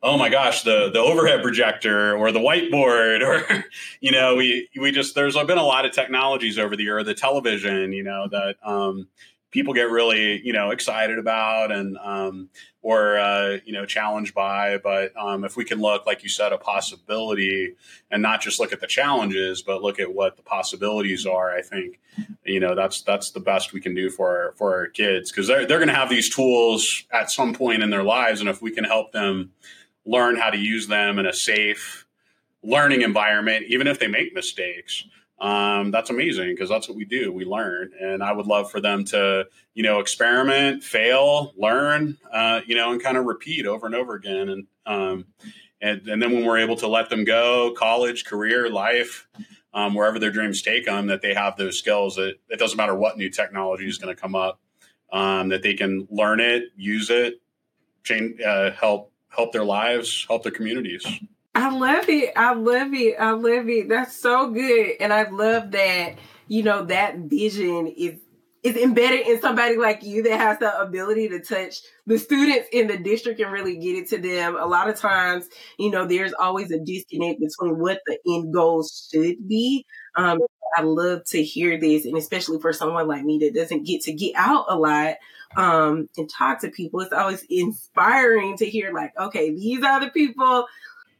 oh 0.02 0.18
my 0.18 0.28
gosh 0.28 0.62
the 0.62 0.90
the 0.92 0.98
overhead 0.98 1.42
projector 1.42 2.16
or 2.16 2.30
the 2.30 2.38
whiteboard 2.38 3.20
or 3.26 3.64
you 4.00 4.10
know 4.10 4.36
we 4.36 4.68
we 4.80 4.90
just 4.90 5.14
there's 5.14 5.34
been 5.34 5.58
a 5.58 5.62
lot 5.62 5.84
of 5.84 5.92
technologies 5.92 6.58
over 6.58 6.76
the 6.76 6.82
year 6.82 7.02
the 7.02 7.14
television 7.14 7.92
you 7.92 8.02
know 8.02 8.28
that 8.30 8.56
um, 8.62 9.08
people 9.56 9.72
get 9.72 9.90
really 9.90 10.38
you 10.44 10.52
know 10.52 10.70
excited 10.70 11.18
about 11.18 11.72
and 11.72 11.96
um, 12.04 12.50
or 12.82 13.16
uh, 13.16 13.56
you 13.64 13.72
know 13.72 13.86
challenged 13.86 14.34
by 14.34 14.76
but 14.76 15.16
um, 15.16 15.44
if 15.44 15.56
we 15.56 15.64
can 15.64 15.80
look 15.80 16.04
like 16.04 16.22
you 16.22 16.28
said 16.28 16.52
a 16.52 16.58
possibility 16.58 17.74
and 18.10 18.20
not 18.20 18.42
just 18.42 18.60
look 18.60 18.70
at 18.70 18.80
the 18.80 18.86
challenges 18.86 19.62
but 19.62 19.80
look 19.80 19.98
at 19.98 20.12
what 20.12 20.36
the 20.36 20.42
possibilities 20.42 21.24
are 21.24 21.56
i 21.56 21.62
think 21.62 21.98
you 22.44 22.60
know 22.60 22.74
that's 22.74 23.00
that's 23.00 23.30
the 23.30 23.40
best 23.40 23.72
we 23.72 23.80
can 23.80 23.94
do 23.94 24.10
for 24.10 24.28
our, 24.28 24.52
for 24.58 24.74
our 24.74 24.88
kids. 24.88 25.30
Because 25.30 25.46
they're, 25.46 25.64
they're 25.64 25.78
going 25.78 25.88
to 25.88 25.94
have 25.94 26.10
these 26.10 26.28
tools 26.28 27.04
at 27.10 27.30
some 27.30 27.54
point 27.54 27.82
in 27.82 27.88
their 27.88 28.04
lives 28.04 28.40
and 28.40 28.50
if 28.50 28.60
we 28.60 28.70
can 28.70 28.84
help 28.84 29.12
them 29.12 29.52
learn 30.04 30.36
how 30.36 30.50
to 30.50 30.58
use 30.58 30.86
them 30.86 31.18
in 31.18 31.24
a 31.24 31.32
safe 31.32 32.06
learning 32.62 33.00
environment 33.00 33.64
even 33.68 33.86
if 33.86 33.98
they 33.98 34.06
make 34.06 34.34
mistakes 34.34 35.04
um, 35.38 35.90
that's 35.90 36.10
amazing 36.10 36.48
because 36.48 36.68
that's 36.68 36.88
what 36.88 36.96
we 36.96 37.04
do. 37.04 37.32
We 37.32 37.44
learn, 37.44 37.92
and 38.00 38.22
I 38.22 38.32
would 38.32 38.46
love 38.46 38.70
for 38.70 38.80
them 38.80 39.04
to, 39.06 39.46
you 39.74 39.82
know, 39.82 40.00
experiment, 40.00 40.82
fail, 40.82 41.52
learn, 41.56 42.16
uh, 42.32 42.60
you 42.66 42.74
know, 42.74 42.92
and 42.92 43.02
kind 43.02 43.18
of 43.18 43.26
repeat 43.26 43.66
over 43.66 43.86
and 43.86 43.94
over 43.94 44.14
again. 44.14 44.48
And 44.48 44.66
um, 44.86 45.26
and 45.80 46.08
and 46.08 46.22
then 46.22 46.32
when 46.32 46.44
we're 46.44 46.58
able 46.58 46.76
to 46.76 46.88
let 46.88 47.10
them 47.10 47.24
go, 47.24 47.74
college, 47.76 48.24
career, 48.24 48.70
life, 48.70 49.28
um, 49.74 49.94
wherever 49.94 50.18
their 50.18 50.30
dreams 50.30 50.62
take 50.62 50.86
them, 50.86 51.08
that 51.08 51.20
they 51.20 51.34
have 51.34 51.56
those 51.56 51.78
skills. 51.78 52.16
That 52.16 52.36
it 52.48 52.58
doesn't 52.58 52.78
matter 52.78 52.94
what 52.94 53.18
new 53.18 53.28
technology 53.28 53.86
is 53.86 53.98
going 53.98 54.14
to 54.14 54.20
come 54.20 54.34
up, 54.34 54.58
um, 55.12 55.50
that 55.50 55.62
they 55.62 55.74
can 55.74 56.08
learn 56.10 56.40
it, 56.40 56.64
use 56.76 57.10
it, 57.10 57.42
change, 58.04 58.40
uh, 58.40 58.70
help 58.70 59.12
help 59.28 59.52
their 59.52 59.64
lives, 59.64 60.24
help 60.28 60.44
their 60.44 60.52
communities. 60.52 61.06
I 61.56 61.70
love 61.70 62.06
it. 62.10 62.32
I 62.36 62.52
love 62.52 62.92
it. 62.92 63.16
I 63.18 63.30
love 63.30 63.66
it. 63.66 63.88
That's 63.88 64.14
so 64.14 64.50
good. 64.50 64.96
And 65.00 65.10
I 65.10 65.26
love 65.30 65.70
that, 65.70 66.16
you 66.48 66.62
know, 66.62 66.84
that 66.84 67.16
vision 67.16 67.86
is 67.86 68.20
is 68.62 68.76
embedded 68.76 69.26
in 69.26 69.40
somebody 69.40 69.76
like 69.76 70.02
you 70.02 70.22
that 70.24 70.38
has 70.38 70.58
the 70.58 70.80
ability 70.80 71.28
to 71.28 71.40
touch 71.40 71.76
the 72.04 72.18
students 72.18 72.68
in 72.72 72.88
the 72.88 72.98
district 72.98 73.40
and 73.40 73.52
really 73.52 73.78
get 73.78 73.94
it 73.96 74.08
to 74.08 74.18
them. 74.18 74.56
A 74.56 74.66
lot 74.66 74.90
of 74.90 74.98
times, 74.98 75.48
you 75.78 75.90
know, 75.90 76.04
there's 76.04 76.32
always 76.34 76.70
a 76.72 76.78
disconnect 76.78 77.40
between 77.40 77.78
what 77.78 78.00
the 78.06 78.18
end 78.26 78.52
goal 78.52 78.84
should 78.84 79.48
be. 79.48 79.86
Um, 80.16 80.40
I 80.76 80.82
love 80.82 81.24
to 81.28 81.42
hear 81.42 81.80
this, 81.80 82.04
and 82.04 82.16
especially 82.18 82.58
for 82.60 82.72
someone 82.72 83.06
like 83.06 83.24
me 83.24 83.38
that 83.38 83.54
doesn't 83.54 83.86
get 83.86 84.02
to 84.02 84.12
get 84.12 84.32
out 84.36 84.66
a 84.68 84.76
lot 84.76 85.14
um, 85.56 86.08
and 86.18 86.28
talk 86.28 86.60
to 86.62 86.68
people, 86.68 87.00
it's 87.00 87.12
always 87.12 87.46
inspiring 87.48 88.56
to 88.58 88.66
hear, 88.66 88.92
like, 88.92 89.12
okay, 89.18 89.54
these 89.54 89.82
are 89.84 90.00
the 90.00 90.10
people 90.10 90.66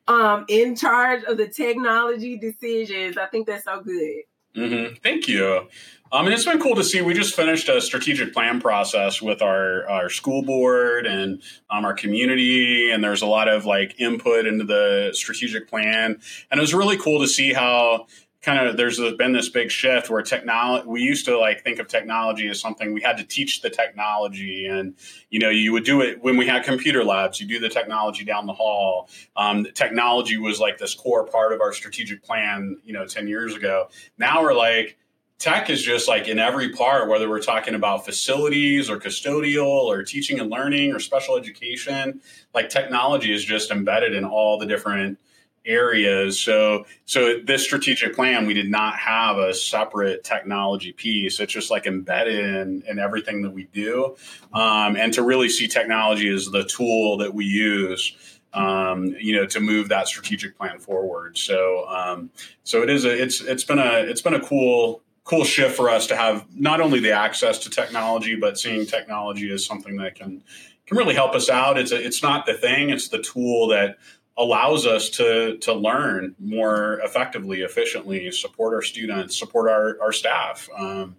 um 0.08 0.44
in 0.48 0.76
charge 0.76 1.24
of 1.24 1.36
the 1.36 1.48
technology 1.48 2.38
decisions. 2.38 3.16
I 3.16 3.26
think 3.26 3.46
that's 3.46 3.64
so 3.64 3.80
good. 3.80 4.22
Mm-hmm. 4.56 4.94
Thank 5.02 5.28
you. 5.28 5.68
Um, 6.12 6.26
and 6.26 6.34
it's 6.34 6.44
been 6.44 6.60
cool 6.60 6.76
to 6.76 6.84
see. 6.84 7.02
We 7.02 7.14
just 7.14 7.34
finished 7.34 7.68
a 7.68 7.80
strategic 7.80 8.32
plan 8.32 8.60
process 8.60 9.20
with 9.20 9.42
our, 9.42 9.88
our 9.88 10.08
school 10.08 10.42
board 10.42 11.04
and 11.04 11.42
um, 11.68 11.84
our 11.84 11.94
community, 11.94 12.90
and 12.90 13.02
there's 13.02 13.22
a 13.22 13.26
lot 13.26 13.48
of 13.48 13.66
like 13.66 14.00
input 14.00 14.46
into 14.46 14.64
the 14.64 15.10
strategic 15.14 15.68
plan. 15.68 16.20
And 16.50 16.58
it 16.58 16.60
was 16.60 16.72
really 16.72 16.96
cool 16.96 17.20
to 17.20 17.28
see 17.28 17.52
how 17.52 18.06
kind 18.46 18.64
of 18.64 18.76
there's 18.76 19.00
been 19.14 19.32
this 19.32 19.48
big 19.48 19.72
shift 19.72 20.08
where 20.08 20.22
technology 20.22 20.86
we 20.86 21.02
used 21.02 21.24
to 21.24 21.36
like 21.36 21.64
think 21.64 21.80
of 21.80 21.88
technology 21.88 22.46
as 22.46 22.60
something 22.60 22.94
we 22.94 23.00
had 23.02 23.16
to 23.16 23.24
teach 23.24 23.60
the 23.60 23.68
technology 23.68 24.66
and 24.66 24.94
you 25.30 25.40
know 25.40 25.50
you 25.50 25.72
would 25.72 25.84
do 25.84 26.00
it 26.00 26.22
when 26.22 26.36
we 26.36 26.46
had 26.46 26.62
computer 26.62 27.02
labs 27.02 27.40
you 27.40 27.48
do 27.48 27.58
the 27.58 27.68
technology 27.68 28.24
down 28.24 28.46
the 28.46 28.52
hall. 28.52 29.08
Um, 29.36 29.66
technology 29.74 30.38
was 30.38 30.60
like 30.60 30.78
this 30.78 30.94
core 30.94 31.26
part 31.26 31.52
of 31.52 31.60
our 31.60 31.72
strategic 31.72 32.22
plan 32.22 32.76
you 32.84 32.92
know 32.92 33.04
10 33.04 33.26
years 33.26 33.56
ago. 33.56 33.88
Now 34.16 34.42
we're 34.42 34.54
like 34.54 34.96
tech 35.40 35.68
is 35.68 35.82
just 35.82 36.06
like 36.06 36.28
in 36.28 36.38
every 36.38 36.70
part, 36.70 37.08
whether 37.08 37.28
we're 37.28 37.42
talking 37.42 37.74
about 37.74 38.04
facilities 38.04 38.88
or 38.88 38.96
custodial 38.98 39.66
or 39.66 40.04
teaching 40.04 40.38
and 40.38 40.50
learning 40.50 40.94
or 40.94 41.00
special 41.00 41.36
education, 41.36 42.20
like 42.54 42.70
technology 42.70 43.34
is 43.34 43.44
just 43.44 43.72
embedded 43.72 44.14
in 44.14 44.24
all 44.24 44.56
the 44.56 44.66
different 44.66 45.18
areas. 45.66 46.40
So, 46.40 46.86
so 47.04 47.40
this 47.40 47.64
strategic 47.64 48.14
plan, 48.14 48.46
we 48.46 48.54
did 48.54 48.70
not 48.70 48.96
have 48.98 49.38
a 49.38 49.52
separate 49.52 50.24
technology 50.24 50.92
piece. 50.92 51.40
It's 51.40 51.52
just 51.52 51.70
like 51.70 51.86
embedded 51.86 52.38
in, 52.38 52.82
in 52.88 52.98
everything 52.98 53.42
that 53.42 53.50
we 53.50 53.64
do. 53.64 54.16
Um, 54.52 54.96
and 54.96 55.12
to 55.14 55.22
really 55.22 55.48
see 55.48 55.68
technology 55.68 56.32
as 56.32 56.46
the 56.46 56.64
tool 56.64 57.18
that 57.18 57.34
we 57.34 57.44
use 57.44 58.16
um, 58.54 59.14
you 59.20 59.36
know, 59.36 59.44
to 59.44 59.60
move 59.60 59.90
that 59.90 60.08
strategic 60.08 60.56
plan 60.56 60.78
forward. 60.78 61.36
So, 61.36 61.86
um, 61.88 62.30
so 62.64 62.82
it 62.82 62.88
is 62.88 63.04
a, 63.04 63.22
it's, 63.22 63.42
it's 63.42 63.64
been 63.64 63.78
a, 63.78 63.98
it's 63.98 64.22
been 64.22 64.32
a 64.32 64.40
cool, 64.40 65.02
cool 65.26 65.44
shift 65.44 65.76
for 65.76 65.90
us 65.90 66.06
to 66.06 66.16
have 66.16 66.46
not 66.54 66.80
only 66.80 67.00
the 67.00 67.12
access 67.12 67.58
to 67.58 67.70
technology, 67.70 68.34
but 68.34 68.58
seeing 68.58 68.86
technology 68.86 69.50
as 69.52 69.66
something 69.66 69.96
that 69.96 70.14
can 70.14 70.42
can 70.86 70.96
really 70.96 71.14
help 71.14 71.34
us 71.34 71.50
out. 71.50 71.78
It's 71.78 71.90
a, 71.90 71.96
it's 72.02 72.22
not 72.22 72.46
the 72.46 72.54
thing; 72.54 72.90
it's 72.90 73.08
the 73.08 73.20
tool 73.20 73.68
that 73.68 73.98
allows 74.38 74.86
us 74.86 75.10
to 75.10 75.56
to 75.58 75.72
learn 75.72 76.34
more 76.38 77.00
effectively, 77.02 77.62
efficiently, 77.62 78.30
support 78.30 78.74
our 78.74 78.82
students, 78.82 79.38
support 79.38 79.70
our 79.70 79.96
our 80.02 80.12
staff 80.12 80.68
um, 80.76 81.16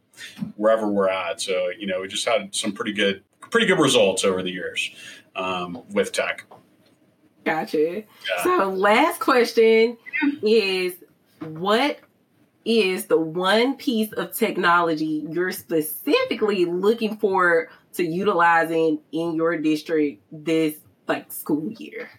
wherever 0.56 0.88
we're 0.88 1.10
at. 1.10 1.41
So 1.41 1.69
you 1.77 1.88
know, 1.88 2.01
we 2.01 2.08
just 2.08 2.27
had 2.27 2.53
some 2.53 2.71
pretty 2.71 2.93
good 2.93 3.23
pretty 3.39 3.67
good 3.67 3.80
results 3.80 4.23
over 4.23 4.43
the 4.43 4.51
years 4.51 4.91
um, 5.36 5.84
with 5.91 6.12
tech. 6.12 6.45
Gotcha. 7.45 8.03
Yeah. 8.03 8.43
So, 8.43 8.69
last 8.69 9.21
question 9.21 9.97
is 10.43 10.93
what 11.39 11.99
is 12.65 13.06
the 13.06 13.17
one 13.17 13.77
piece 13.77 14.12
of 14.12 14.34
technology 14.34 15.25
you're 15.32 15.53
specifically 15.53 16.65
looking 16.65 17.15
forward 17.15 17.69
to 17.93 18.03
utilizing 18.03 18.99
in 19.13 19.36
your 19.36 19.58
district 19.58 20.21
this 20.30 20.75
like 21.08 21.32
school 21.32 21.71
year? 21.71 22.10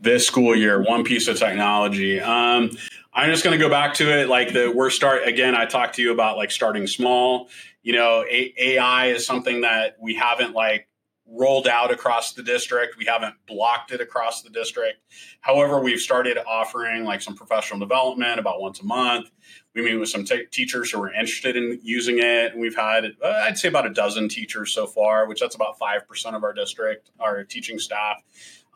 This 0.00 0.26
school 0.26 0.54
year, 0.54 0.80
one 0.82 1.04
piece 1.04 1.26
of 1.28 1.38
technology. 1.38 2.20
Um, 2.20 2.70
I'm 3.12 3.30
just 3.30 3.42
going 3.42 3.58
to 3.58 3.62
go 3.62 3.68
back 3.68 3.94
to 3.94 4.20
it. 4.20 4.28
Like 4.28 4.52
the 4.52 4.70
we're 4.70 4.90
start 4.90 5.26
again. 5.26 5.56
I 5.56 5.66
talked 5.66 5.96
to 5.96 6.02
you 6.02 6.12
about 6.12 6.36
like 6.36 6.52
starting 6.52 6.86
small. 6.86 7.48
You 7.82 7.94
know, 7.94 8.24
A- 8.30 8.54
AI 8.58 9.06
is 9.06 9.26
something 9.26 9.62
that 9.62 9.96
we 10.00 10.14
haven't 10.14 10.54
like 10.54 10.88
rolled 11.26 11.66
out 11.68 11.90
across 11.90 12.32
the 12.32 12.42
district. 12.42 12.96
We 12.96 13.04
haven't 13.04 13.34
blocked 13.46 13.92
it 13.92 14.00
across 14.00 14.42
the 14.42 14.50
district. 14.50 14.98
However, 15.40 15.80
we've 15.80 16.00
started 16.00 16.38
offering 16.46 17.04
like 17.04 17.20
some 17.20 17.34
professional 17.34 17.80
development 17.80 18.38
about 18.38 18.60
once 18.60 18.80
a 18.80 18.84
month. 18.84 19.30
We 19.74 19.82
meet 19.82 19.96
with 19.96 20.08
some 20.08 20.24
t- 20.24 20.46
teachers 20.50 20.90
who 20.90 21.02
are 21.02 21.12
interested 21.12 21.56
in 21.56 21.78
using 21.82 22.18
it. 22.18 22.56
We've 22.56 22.74
had, 22.74 23.16
uh, 23.22 23.42
I'd 23.44 23.58
say, 23.58 23.68
about 23.68 23.86
a 23.86 23.90
dozen 23.92 24.28
teachers 24.28 24.72
so 24.72 24.86
far, 24.86 25.26
which 25.28 25.40
that's 25.40 25.54
about 25.54 25.78
5% 25.78 26.34
of 26.34 26.42
our 26.42 26.52
district, 26.52 27.10
our 27.20 27.44
teaching 27.44 27.78
staff. 27.78 28.22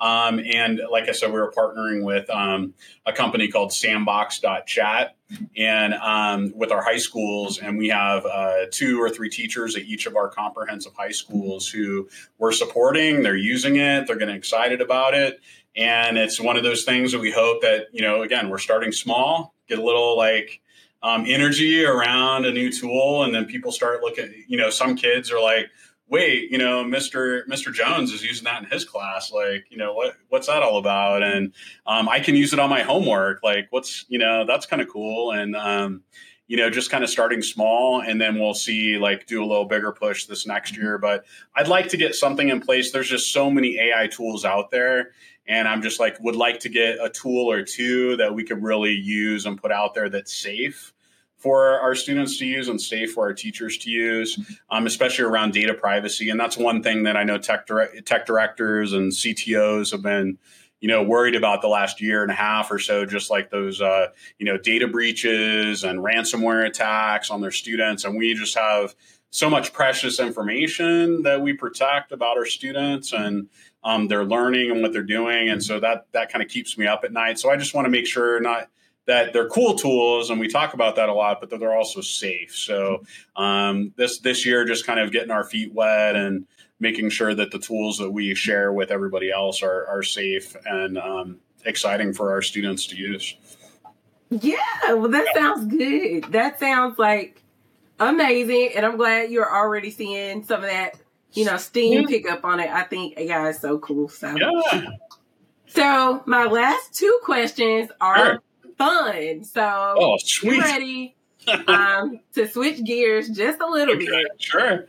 Um, 0.02 0.40
and 0.40 0.80
like 0.90 1.08
I 1.08 1.12
said, 1.12 1.32
we 1.32 1.38
were 1.38 1.52
partnering 1.52 2.02
with 2.02 2.28
um, 2.28 2.74
a 3.06 3.12
company 3.12 3.46
called 3.46 3.72
Sandbox.chat 3.72 5.16
and 5.56 5.94
um, 5.94 6.52
with 6.56 6.72
our 6.72 6.82
high 6.82 6.98
schools. 6.98 7.60
And 7.60 7.78
we 7.78 7.88
have 7.90 8.26
uh, 8.26 8.66
two 8.72 9.00
or 9.00 9.08
three 9.08 9.30
teachers 9.30 9.76
at 9.76 9.82
each 9.82 10.06
of 10.06 10.16
our 10.16 10.28
comprehensive 10.28 10.92
high 10.94 11.12
schools 11.12 11.68
who 11.68 12.08
we're 12.36 12.50
supporting. 12.50 13.22
They're 13.22 13.36
using 13.36 13.76
it, 13.76 14.08
they're 14.08 14.16
getting 14.16 14.34
excited 14.34 14.80
about 14.80 15.14
it. 15.14 15.40
And 15.76 16.18
it's 16.18 16.40
one 16.40 16.56
of 16.56 16.64
those 16.64 16.82
things 16.82 17.12
that 17.12 17.20
we 17.20 17.30
hope 17.30 17.62
that, 17.62 17.86
you 17.92 18.02
know, 18.02 18.22
again, 18.22 18.50
we're 18.50 18.58
starting 18.58 18.90
small, 18.90 19.54
get 19.68 19.78
a 19.78 19.84
little 19.84 20.16
like, 20.16 20.60
um, 21.04 21.24
energy 21.26 21.84
around 21.84 22.44
a 22.44 22.52
new 22.52 22.70
tool 22.70 23.24
and 23.24 23.34
then 23.34 23.44
people 23.44 23.72
start 23.72 24.02
looking 24.02 24.32
you 24.46 24.56
know 24.56 24.70
some 24.70 24.94
kids 24.94 25.32
are 25.32 25.40
like 25.40 25.68
wait, 26.12 26.50
you 26.50 26.58
know, 26.58 26.84
Mr. 26.84 27.40
Mr. 27.48 27.72
Jones 27.72 28.12
is 28.12 28.22
using 28.22 28.44
that 28.44 28.62
in 28.62 28.68
his 28.68 28.84
class. 28.84 29.32
Like, 29.32 29.64
you 29.70 29.78
know, 29.78 29.94
what 29.94 30.14
what's 30.28 30.46
that 30.46 30.62
all 30.62 30.76
about? 30.76 31.22
And 31.22 31.54
um, 31.86 32.08
I 32.08 32.20
can 32.20 32.36
use 32.36 32.52
it 32.52 32.60
on 32.60 32.68
my 32.68 32.82
homework. 32.82 33.42
Like, 33.42 33.68
what's 33.70 34.04
you 34.08 34.18
know, 34.18 34.44
that's 34.46 34.66
kind 34.66 34.82
of 34.82 34.88
cool. 34.88 35.32
And 35.32 35.56
um, 35.56 36.02
you 36.46 36.58
know, 36.58 36.68
just 36.68 36.90
kind 36.90 37.02
of 37.02 37.08
starting 37.08 37.40
small, 37.40 38.02
and 38.02 38.20
then 38.20 38.38
we'll 38.38 38.52
see 38.52 38.98
like 38.98 39.26
do 39.26 39.42
a 39.42 39.46
little 39.46 39.64
bigger 39.64 39.90
push 39.90 40.26
this 40.26 40.46
next 40.46 40.76
year. 40.76 40.98
But 40.98 41.24
I'd 41.56 41.68
like 41.68 41.88
to 41.88 41.96
get 41.96 42.14
something 42.14 42.50
in 42.50 42.60
place. 42.60 42.92
There's 42.92 43.08
just 43.08 43.32
so 43.32 43.50
many 43.50 43.78
AI 43.78 44.06
tools 44.06 44.44
out 44.44 44.70
there. 44.70 45.12
And 45.48 45.66
I'm 45.66 45.82
just 45.82 45.98
like, 45.98 46.20
would 46.20 46.36
like 46.36 46.60
to 46.60 46.68
get 46.68 46.98
a 47.02 47.08
tool 47.08 47.50
or 47.50 47.64
two 47.64 48.16
that 48.18 48.32
we 48.32 48.44
could 48.44 48.62
really 48.62 48.92
use 48.92 49.44
and 49.44 49.60
put 49.60 49.72
out 49.72 49.92
there 49.92 50.08
that's 50.08 50.32
safe 50.32 50.92
for 51.42 51.80
our 51.80 51.96
students 51.96 52.38
to 52.38 52.46
use 52.46 52.68
and 52.68 52.80
safe 52.80 53.14
for 53.14 53.26
our 53.26 53.34
teachers 53.34 53.76
to 53.76 53.90
use, 53.90 54.38
um, 54.70 54.86
especially 54.86 55.24
around 55.24 55.52
data 55.52 55.74
privacy. 55.74 56.30
And 56.30 56.38
that's 56.38 56.56
one 56.56 56.84
thing 56.84 57.02
that 57.02 57.16
I 57.16 57.24
know 57.24 57.36
tech, 57.36 57.68
tech 58.04 58.26
directors 58.26 58.92
and 58.92 59.10
CTOs 59.10 59.90
have 59.90 60.02
been, 60.02 60.38
you 60.80 60.86
know, 60.86 61.02
worried 61.02 61.34
about 61.34 61.60
the 61.60 61.66
last 61.66 62.00
year 62.00 62.22
and 62.22 62.30
a 62.30 62.34
half 62.34 62.70
or 62.70 62.78
so, 62.78 63.04
just 63.04 63.28
like 63.28 63.50
those, 63.50 63.80
uh, 63.80 64.06
you 64.38 64.46
know, 64.46 64.56
data 64.56 64.86
breaches 64.86 65.82
and 65.82 65.98
ransomware 65.98 66.64
attacks 66.64 67.28
on 67.28 67.40
their 67.40 67.50
students. 67.50 68.04
And 68.04 68.16
we 68.16 68.34
just 68.34 68.56
have 68.56 68.94
so 69.30 69.50
much 69.50 69.72
precious 69.72 70.20
information 70.20 71.22
that 71.22 71.40
we 71.40 71.54
protect 71.54 72.12
about 72.12 72.36
our 72.36 72.46
students 72.46 73.12
and 73.12 73.48
um, 73.82 74.06
their 74.06 74.24
learning 74.24 74.70
and 74.70 74.80
what 74.80 74.92
they're 74.92 75.02
doing. 75.02 75.48
And 75.48 75.60
so 75.60 75.80
that 75.80 76.06
that 76.12 76.30
kind 76.30 76.40
of 76.40 76.48
keeps 76.48 76.78
me 76.78 76.86
up 76.86 77.02
at 77.02 77.12
night. 77.12 77.40
So 77.40 77.50
I 77.50 77.56
just 77.56 77.74
want 77.74 77.86
to 77.86 77.90
make 77.90 78.06
sure 78.06 78.38
not– 78.40 78.68
that 79.06 79.32
they're 79.32 79.48
cool 79.48 79.74
tools, 79.74 80.30
and 80.30 80.38
we 80.38 80.48
talk 80.48 80.74
about 80.74 80.96
that 80.96 81.08
a 81.08 81.14
lot, 81.14 81.40
but 81.40 81.50
that 81.50 81.58
they're 81.58 81.76
also 81.76 82.00
safe. 82.00 82.54
So 82.56 83.02
um, 83.36 83.92
this 83.96 84.18
this 84.20 84.46
year, 84.46 84.64
just 84.64 84.86
kind 84.86 85.00
of 85.00 85.10
getting 85.10 85.30
our 85.30 85.44
feet 85.44 85.72
wet 85.72 86.14
and 86.14 86.46
making 86.78 87.10
sure 87.10 87.34
that 87.34 87.50
the 87.50 87.58
tools 87.58 87.98
that 87.98 88.10
we 88.10 88.34
share 88.34 88.72
with 88.72 88.90
everybody 88.90 89.30
else 89.30 89.62
are 89.62 89.86
are 89.86 90.02
safe 90.02 90.56
and 90.64 90.98
um, 90.98 91.38
exciting 91.64 92.12
for 92.12 92.32
our 92.32 92.42
students 92.42 92.86
to 92.88 92.96
use. 92.96 93.34
Yeah, 94.30 94.56
well, 94.88 95.08
that 95.08 95.26
yeah. 95.34 95.40
sounds 95.40 95.66
good. 95.66 96.32
That 96.32 96.60
sounds 96.60 96.98
like 96.98 97.42
amazing, 97.98 98.70
and 98.76 98.86
I'm 98.86 98.96
glad 98.96 99.30
you're 99.30 99.52
already 99.52 99.90
seeing 99.90 100.44
some 100.44 100.62
of 100.62 100.70
that, 100.70 100.94
you 101.32 101.44
know, 101.44 101.56
steam 101.56 102.02
yeah. 102.02 102.06
pick 102.06 102.30
up 102.30 102.44
on 102.44 102.60
it. 102.60 102.70
I 102.70 102.84
think 102.84 103.18
AI 103.18 103.48
is 103.48 103.58
so 103.58 103.78
cool. 103.78 104.08
So, 104.08 104.34
yeah. 104.36 104.82
so 105.66 106.22
my 106.24 106.44
last 106.44 106.94
two 106.94 107.18
questions 107.24 107.90
are. 108.00 108.16
Sure 108.16 108.42
fun. 108.82 109.44
So 109.44 109.94
oh, 109.98 110.16
sweet. 110.18 110.60
ready 110.60 111.16
um, 111.66 112.20
to 112.34 112.48
switch 112.48 112.82
gears 112.84 113.28
just 113.28 113.60
a 113.60 113.66
little 113.66 113.96
okay, 113.96 114.06
bit. 114.06 114.26
Sure. 114.38 114.86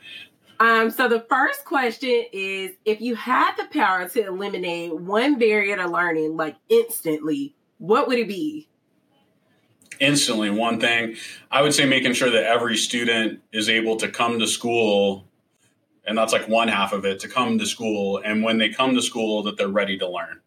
Um, 0.60 0.92
so 0.92 1.10
the 1.10 1.26
first 1.30 1.66
question 1.66 2.26
is 2.32 2.72
if 2.86 3.02
you 3.02 3.16
had 3.16 3.56
the 3.58 3.66
power 3.66 4.08
to 4.10 4.28
eliminate 4.28 4.96
one 4.96 5.38
barrier 5.38 5.76
to 5.76 5.88
learning 5.88 6.38
like 6.38 6.56
instantly, 6.70 7.56
what 7.80 8.08
would 8.08 8.20
it 8.20 8.28
be? 8.28 8.70
Instantly, 10.00 10.50
one 10.50 10.80
thing 10.80 11.16
I 11.52 11.62
would 11.62 11.74
say 11.74 11.86
making 11.86 12.14
sure 12.14 12.30
that 12.30 12.44
every 12.44 12.78
student 12.78 13.42
is 13.52 13.70
able 13.70 13.96
to 13.98 14.10
come 14.10 14.40
to 14.40 14.48
school, 14.48 15.28
and 16.06 16.18
that's 16.18 16.34
like 16.34 16.48
one 16.48 16.68
half 16.68 16.94
of 16.94 17.06
it 17.06 17.20
to 17.22 17.28
come 17.28 17.60
to 17.60 17.66
school. 17.66 18.20
And 18.24 18.44
when 18.44 18.58
they 18.58 18.70
come 18.70 18.96
to 18.96 19.02
school, 19.02 19.44
that 19.44 19.58
they're 19.58 19.68
ready 19.68 19.98
to 20.00 20.10
learn, 20.10 20.42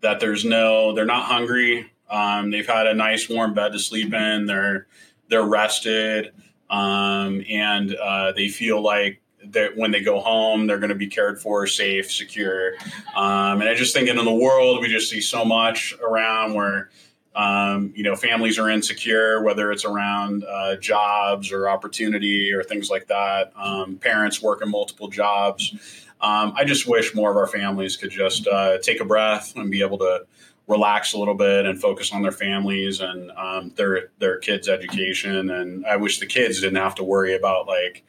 that 0.00 0.20
there's 0.20 0.44
no, 0.44 0.92
they're 0.92 1.06
not 1.06 1.24
hungry, 1.24 1.92
um, 2.10 2.50
they've 2.50 2.66
had 2.66 2.86
a 2.86 2.94
nice 2.94 3.28
warm 3.28 3.54
bed 3.54 3.72
to 3.72 3.78
sleep 3.78 4.12
in. 4.12 4.46
They're 4.46 4.86
they're 5.28 5.46
rested, 5.46 6.32
um, 6.68 7.42
and 7.48 7.94
uh, 7.94 8.32
they 8.32 8.48
feel 8.48 8.82
like 8.82 9.22
that 9.44 9.76
when 9.76 9.90
they 9.90 10.00
go 10.00 10.20
home, 10.20 10.66
they're 10.66 10.78
going 10.78 10.90
to 10.90 10.94
be 10.96 11.06
cared 11.06 11.40
for, 11.40 11.66
safe, 11.66 12.10
secure. 12.10 12.74
Um, 13.16 13.60
and 13.60 13.68
I 13.68 13.74
just 13.74 13.94
think 13.94 14.08
in 14.08 14.16
the 14.16 14.34
world, 14.34 14.80
we 14.80 14.88
just 14.88 15.08
see 15.08 15.20
so 15.20 15.44
much 15.44 15.94
around 16.02 16.54
where. 16.54 16.90
Um, 17.32 17.92
you 17.94 18.02
know, 18.02 18.16
families 18.16 18.58
are 18.58 18.68
insecure, 18.68 19.40
whether 19.44 19.70
it's 19.70 19.84
around 19.84 20.42
uh, 20.44 20.74
jobs 20.74 21.52
or 21.52 21.68
opportunity 21.68 22.52
or 22.52 22.64
things 22.64 22.90
like 22.90 23.06
that. 23.06 23.52
Um, 23.54 23.98
parents 23.98 24.42
working 24.42 24.68
multiple 24.68 25.06
jobs. 25.06 25.72
Um, 26.20 26.52
I 26.56 26.64
just 26.64 26.88
wish 26.88 27.14
more 27.14 27.30
of 27.30 27.36
our 27.36 27.46
families 27.46 27.96
could 27.96 28.10
just 28.10 28.48
uh, 28.48 28.78
take 28.78 29.00
a 29.00 29.04
breath 29.04 29.54
and 29.54 29.70
be 29.70 29.80
able 29.80 29.98
to 29.98 30.26
relax 30.70 31.12
a 31.12 31.18
little 31.18 31.34
bit 31.34 31.66
and 31.66 31.80
focus 31.80 32.12
on 32.12 32.22
their 32.22 32.32
families 32.32 33.00
and 33.00 33.30
um, 33.32 33.70
their 33.76 34.10
their 34.18 34.38
kids' 34.38 34.68
education. 34.68 35.50
And 35.50 35.84
I 35.84 35.96
wish 35.96 36.20
the 36.20 36.26
kids 36.26 36.60
didn't 36.60 36.76
have 36.76 36.94
to 36.96 37.04
worry 37.04 37.34
about 37.34 37.66
like 37.66 38.04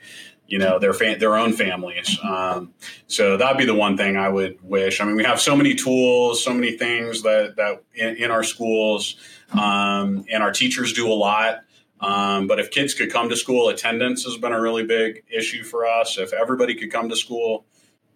you 0.48 0.60
know 0.60 0.78
their 0.80 0.94
fa- 0.94 1.18
their 1.20 1.36
own 1.36 1.54
families. 1.54 2.18
Um, 2.24 2.74
so 3.08 3.38
that'd 3.38 3.58
be 3.58 3.66
the 3.66 3.76
one 3.76 3.98
thing 3.98 4.16
I 4.16 4.30
would 4.30 4.60
wish. 4.62 5.02
I 5.02 5.06
mean, 5.06 5.16
we 5.16 5.24
have 5.24 5.42
so 5.42 5.56
many 5.56 5.74
tools, 5.74 6.44
so 6.44 6.54
many 6.54 6.78
things 6.78 7.24
that 7.24 7.56
that 7.56 7.84
in, 7.96 8.16
in 8.18 8.32
our 8.32 8.44
schools, 8.44 9.16
um, 9.52 10.26
and 10.30 10.44
our 10.44 10.52
teachers 10.52 10.94
do 10.94 11.12
a 11.12 11.16
lot. 11.16 11.62
Um, 12.00 12.48
but 12.48 12.60
if 12.60 12.72
kids 12.72 12.94
could 12.94 13.12
come 13.12 13.30
to 13.30 13.36
school, 13.36 13.70
attendance 13.70 14.24
has 14.26 14.38
been 14.38 14.54
a 14.54 14.60
really 14.60 14.84
big 14.84 15.24
issue 15.30 15.64
for 15.64 15.86
us. 15.86 16.18
If 16.18 16.34
everybody 16.34 16.74
could 16.76 16.92
come 16.92 17.10
to 17.10 17.16
school 17.16 17.66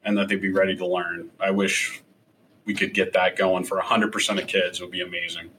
and 0.04 0.18
that 0.18 0.28
they'd 0.28 0.42
be 0.42 0.52
ready 0.52 0.76
to 0.76 0.88
learn, 0.88 1.30
I 1.40 1.52
wish 1.52 2.02
we 2.66 2.74
could 2.74 2.94
get 2.94 3.14
that 3.14 3.38
going 3.38 3.64
for 3.64 3.80
100% 3.80 4.42
of 4.42 4.48
kids. 4.48 4.80
It 4.80 4.84
would 4.84 4.92
be 4.92 5.02
amazing. 5.02 5.52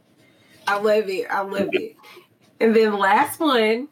I 0.67 0.79
love 0.79 1.09
it. 1.09 1.27
I 1.31 1.41
love 1.43 1.69
it. 1.73 1.97
And 2.61 2.75
then 2.75 2.99
last 2.99 3.39
one. 3.39 3.89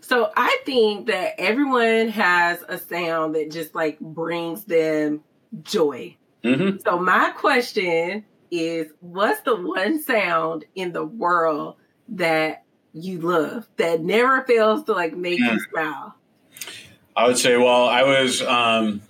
So 0.00 0.30
I 0.36 0.60
think 0.64 1.06
that 1.08 1.34
everyone 1.38 2.08
has 2.08 2.62
a 2.68 2.78
sound 2.78 3.34
that 3.34 3.50
just 3.50 3.74
like 3.74 3.98
brings 3.98 4.64
them 4.64 5.22
joy. 5.62 6.16
Mm-hmm. 6.44 6.78
So 6.84 6.98
my 6.98 7.30
question 7.30 8.24
is 8.50 8.92
what's 9.00 9.40
the 9.40 9.56
one 9.56 10.00
sound 10.02 10.64
in 10.74 10.92
the 10.92 11.04
world 11.04 11.76
that 12.10 12.64
you 12.92 13.18
love 13.20 13.68
that 13.78 14.00
never 14.00 14.42
fails 14.42 14.84
to 14.84 14.92
like 14.92 15.16
make 15.16 15.40
Yeah. 15.40 15.54
you 15.54 15.60
smile? 15.70 16.14
I 17.16 17.26
would 17.26 17.38
say, 17.38 17.56
well, 17.56 17.88
I 17.88 18.02
was, 18.02 18.42
um, 18.42 19.00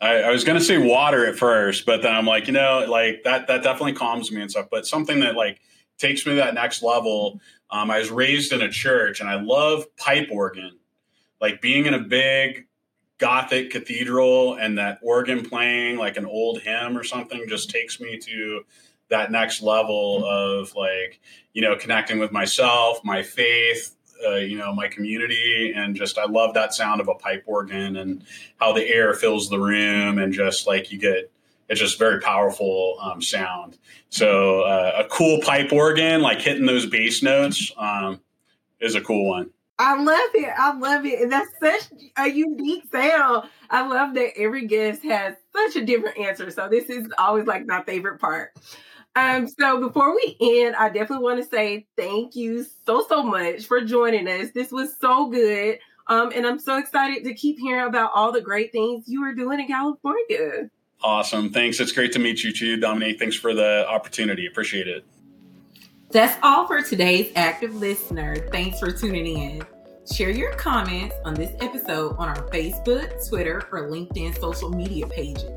I, 0.00 0.22
I 0.22 0.30
was 0.30 0.44
going 0.44 0.58
to 0.58 0.64
say 0.64 0.78
water 0.78 1.26
at 1.26 1.36
first, 1.36 1.86
but 1.86 2.02
then 2.02 2.14
I'm 2.14 2.26
like, 2.26 2.46
you 2.46 2.52
know, 2.52 2.84
like 2.88 3.22
that, 3.24 3.46
that 3.46 3.62
definitely 3.62 3.94
calms 3.94 4.30
me 4.30 4.42
and 4.42 4.50
stuff. 4.50 4.66
But 4.70 4.86
something 4.86 5.20
that 5.20 5.36
like 5.36 5.60
takes 5.98 6.26
me 6.26 6.32
to 6.32 6.36
that 6.36 6.54
next 6.54 6.82
level. 6.82 7.40
Um, 7.70 7.90
I 7.90 7.98
was 7.98 8.10
raised 8.10 8.52
in 8.52 8.62
a 8.62 8.70
church 8.70 9.20
and 9.20 9.28
I 9.28 9.40
love 9.40 9.84
pipe 9.96 10.28
organ, 10.30 10.78
like 11.40 11.60
being 11.60 11.86
in 11.86 11.94
a 11.94 12.00
big 12.00 12.66
Gothic 13.18 13.70
cathedral 13.70 14.56
and 14.56 14.76
that 14.76 14.98
organ 15.02 15.42
playing 15.48 15.96
like 15.96 16.18
an 16.18 16.26
old 16.26 16.60
hymn 16.60 16.98
or 16.98 17.02
something 17.02 17.44
just 17.48 17.70
takes 17.70 17.98
me 17.98 18.18
to 18.18 18.62
that 19.08 19.30
next 19.30 19.62
level 19.62 20.22
of 20.26 20.74
like, 20.76 21.20
you 21.54 21.62
know, 21.62 21.76
connecting 21.76 22.18
with 22.18 22.30
myself, 22.30 23.00
my 23.04 23.22
faith, 23.22 23.95
uh, 24.24 24.34
you 24.34 24.56
know 24.56 24.74
my 24.74 24.88
community 24.88 25.72
and 25.74 25.96
just 25.96 26.18
i 26.18 26.24
love 26.24 26.54
that 26.54 26.74
sound 26.74 27.00
of 27.00 27.08
a 27.08 27.14
pipe 27.14 27.42
organ 27.46 27.96
and 27.96 28.24
how 28.58 28.72
the 28.72 28.86
air 28.88 29.14
fills 29.14 29.48
the 29.48 29.58
room 29.58 30.18
and 30.18 30.32
just 30.32 30.66
like 30.66 30.90
you 30.90 30.98
get 30.98 31.30
it's 31.68 31.80
just 31.80 31.98
very 31.98 32.20
powerful 32.20 32.96
um, 33.00 33.20
sound 33.20 33.76
so 34.08 34.62
uh, 34.62 35.04
a 35.04 35.08
cool 35.08 35.40
pipe 35.42 35.72
organ 35.72 36.22
like 36.22 36.40
hitting 36.40 36.66
those 36.66 36.86
bass 36.86 37.22
notes 37.22 37.72
um, 37.76 38.20
is 38.80 38.94
a 38.94 39.00
cool 39.00 39.28
one 39.28 39.50
I 39.78 39.94
love 40.02 40.30
it. 40.34 40.52
I 40.56 40.72
love 40.74 41.04
it. 41.04 41.20
And 41.20 41.30
that's 41.30 41.50
such 41.60 42.00
a 42.16 42.28
unique 42.28 42.84
sound. 42.90 43.48
I 43.68 43.86
love 43.86 44.14
that 44.14 44.38
every 44.38 44.66
guest 44.66 45.02
has 45.02 45.34
such 45.54 45.76
a 45.76 45.84
different 45.84 46.18
answer. 46.18 46.50
So 46.50 46.68
this 46.68 46.88
is 46.88 47.08
always 47.18 47.46
like 47.46 47.66
my 47.66 47.82
favorite 47.82 48.18
part. 48.18 48.54
Um, 49.16 49.48
so 49.48 49.80
before 49.80 50.14
we 50.14 50.36
end, 50.40 50.76
I 50.76 50.88
definitely 50.90 51.24
want 51.24 51.42
to 51.42 51.48
say 51.50 51.86
thank 51.96 52.36
you 52.36 52.64
so, 52.86 53.04
so 53.08 53.24
much 53.24 53.66
for 53.66 53.80
joining 53.80 54.28
us. 54.28 54.50
This 54.54 54.70
was 54.70 54.96
so 55.00 55.28
good. 55.28 55.78
Um, 56.06 56.30
and 56.34 56.46
I'm 56.46 56.60
so 56.60 56.78
excited 56.78 57.24
to 57.24 57.34
keep 57.34 57.58
hearing 57.58 57.88
about 57.88 58.12
all 58.14 58.30
the 58.30 58.40
great 58.40 58.70
things 58.70 59.08
you 59.08 59.24
are 59.24 59.34
doing 59.34 59.58
in 59.58 59.66
California. 59.66 60.70
awesome 61.02 61.50
thanks 61.52 61.78
it's 61.80 61.92
great 61.92 62.12
to 62.12 62.18
meet 62.18 62.42
you 62.42 62.52
too 62.52 62.76
dominique 62.78 63.18
thanks 63.18 63.36
for 63.36 63.52
the 63.52 63.86
opportunity 63.88 64.46
appreciate 64.46 64.88
it 64.88 65.04
That's 66.10 66.38
all 66.42 66.66
for 66.66 66.82
today's 66.82 67.32
active 67.36 67.74
listener. 67.74 68.36
Thanks 68.50 68.78
for 68.78 68.92
tuning 68.92 69.26
in. 69.38 69.62
Share 70.14 70.30
your 70.30 70.52
comments 70.54 71.16
on 71.24 71.34
this 71.34 71.52
episode 71.60 72.14
on 72.16 72.28
our 72.28 72.48
Facebook, 72.50 73.28
Twitter, 73.28 73.68
or 73.72 73.90
LinkedIn 73.90 74.38
social 74.38 74.70
media 74.70 75.06
pages. 75.06 75.50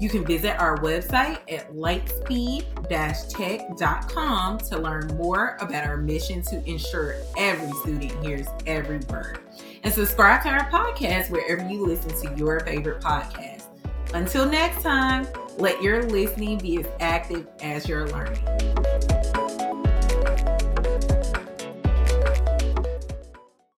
You 0.00 0.08
can 0.08 0.24
visit 0.24 0.58
our 0.58 0.78
website 0.78 1.38
at 1.52 1.72
lightspeed-tech.com 1.74 4.58
to 4.58 4.78
learn 4.78 5.06
more 5.18 5.58
about 5.60 5.86
our 5.86 5.98
mission 5.98 6.40
to 6.42 6.68
ensure 6.68 7.16
every 7.36 7.70
student 7.82 8.12
hears 8.24 8.46
every 8.66 9.00
word. 9.10 9.40
And 9.82 9.92
subscribe 9.92 10.42
to 10.44 10.48
our 10.48 10.70
podcast 10.70 11.28
wherever 11.28 11.68
you 11.68 11.84
listen 11.86 12.18
to 12.22 12.34
your 12.38 12.60
favorite 12.60 13.02
podcast. 13.02 13.64
Until 14.14 14.46
next 14.46 14.82
time, 14.82 15.26
let 15.58 15.82
your 15.82 16.04
listening 16.04 16.56
be 16.58 16.78
as 16.78 16.86
active 16.98 17.46
as 17.60 17.86
your 17.86 18.08
learning. 18.08 18.42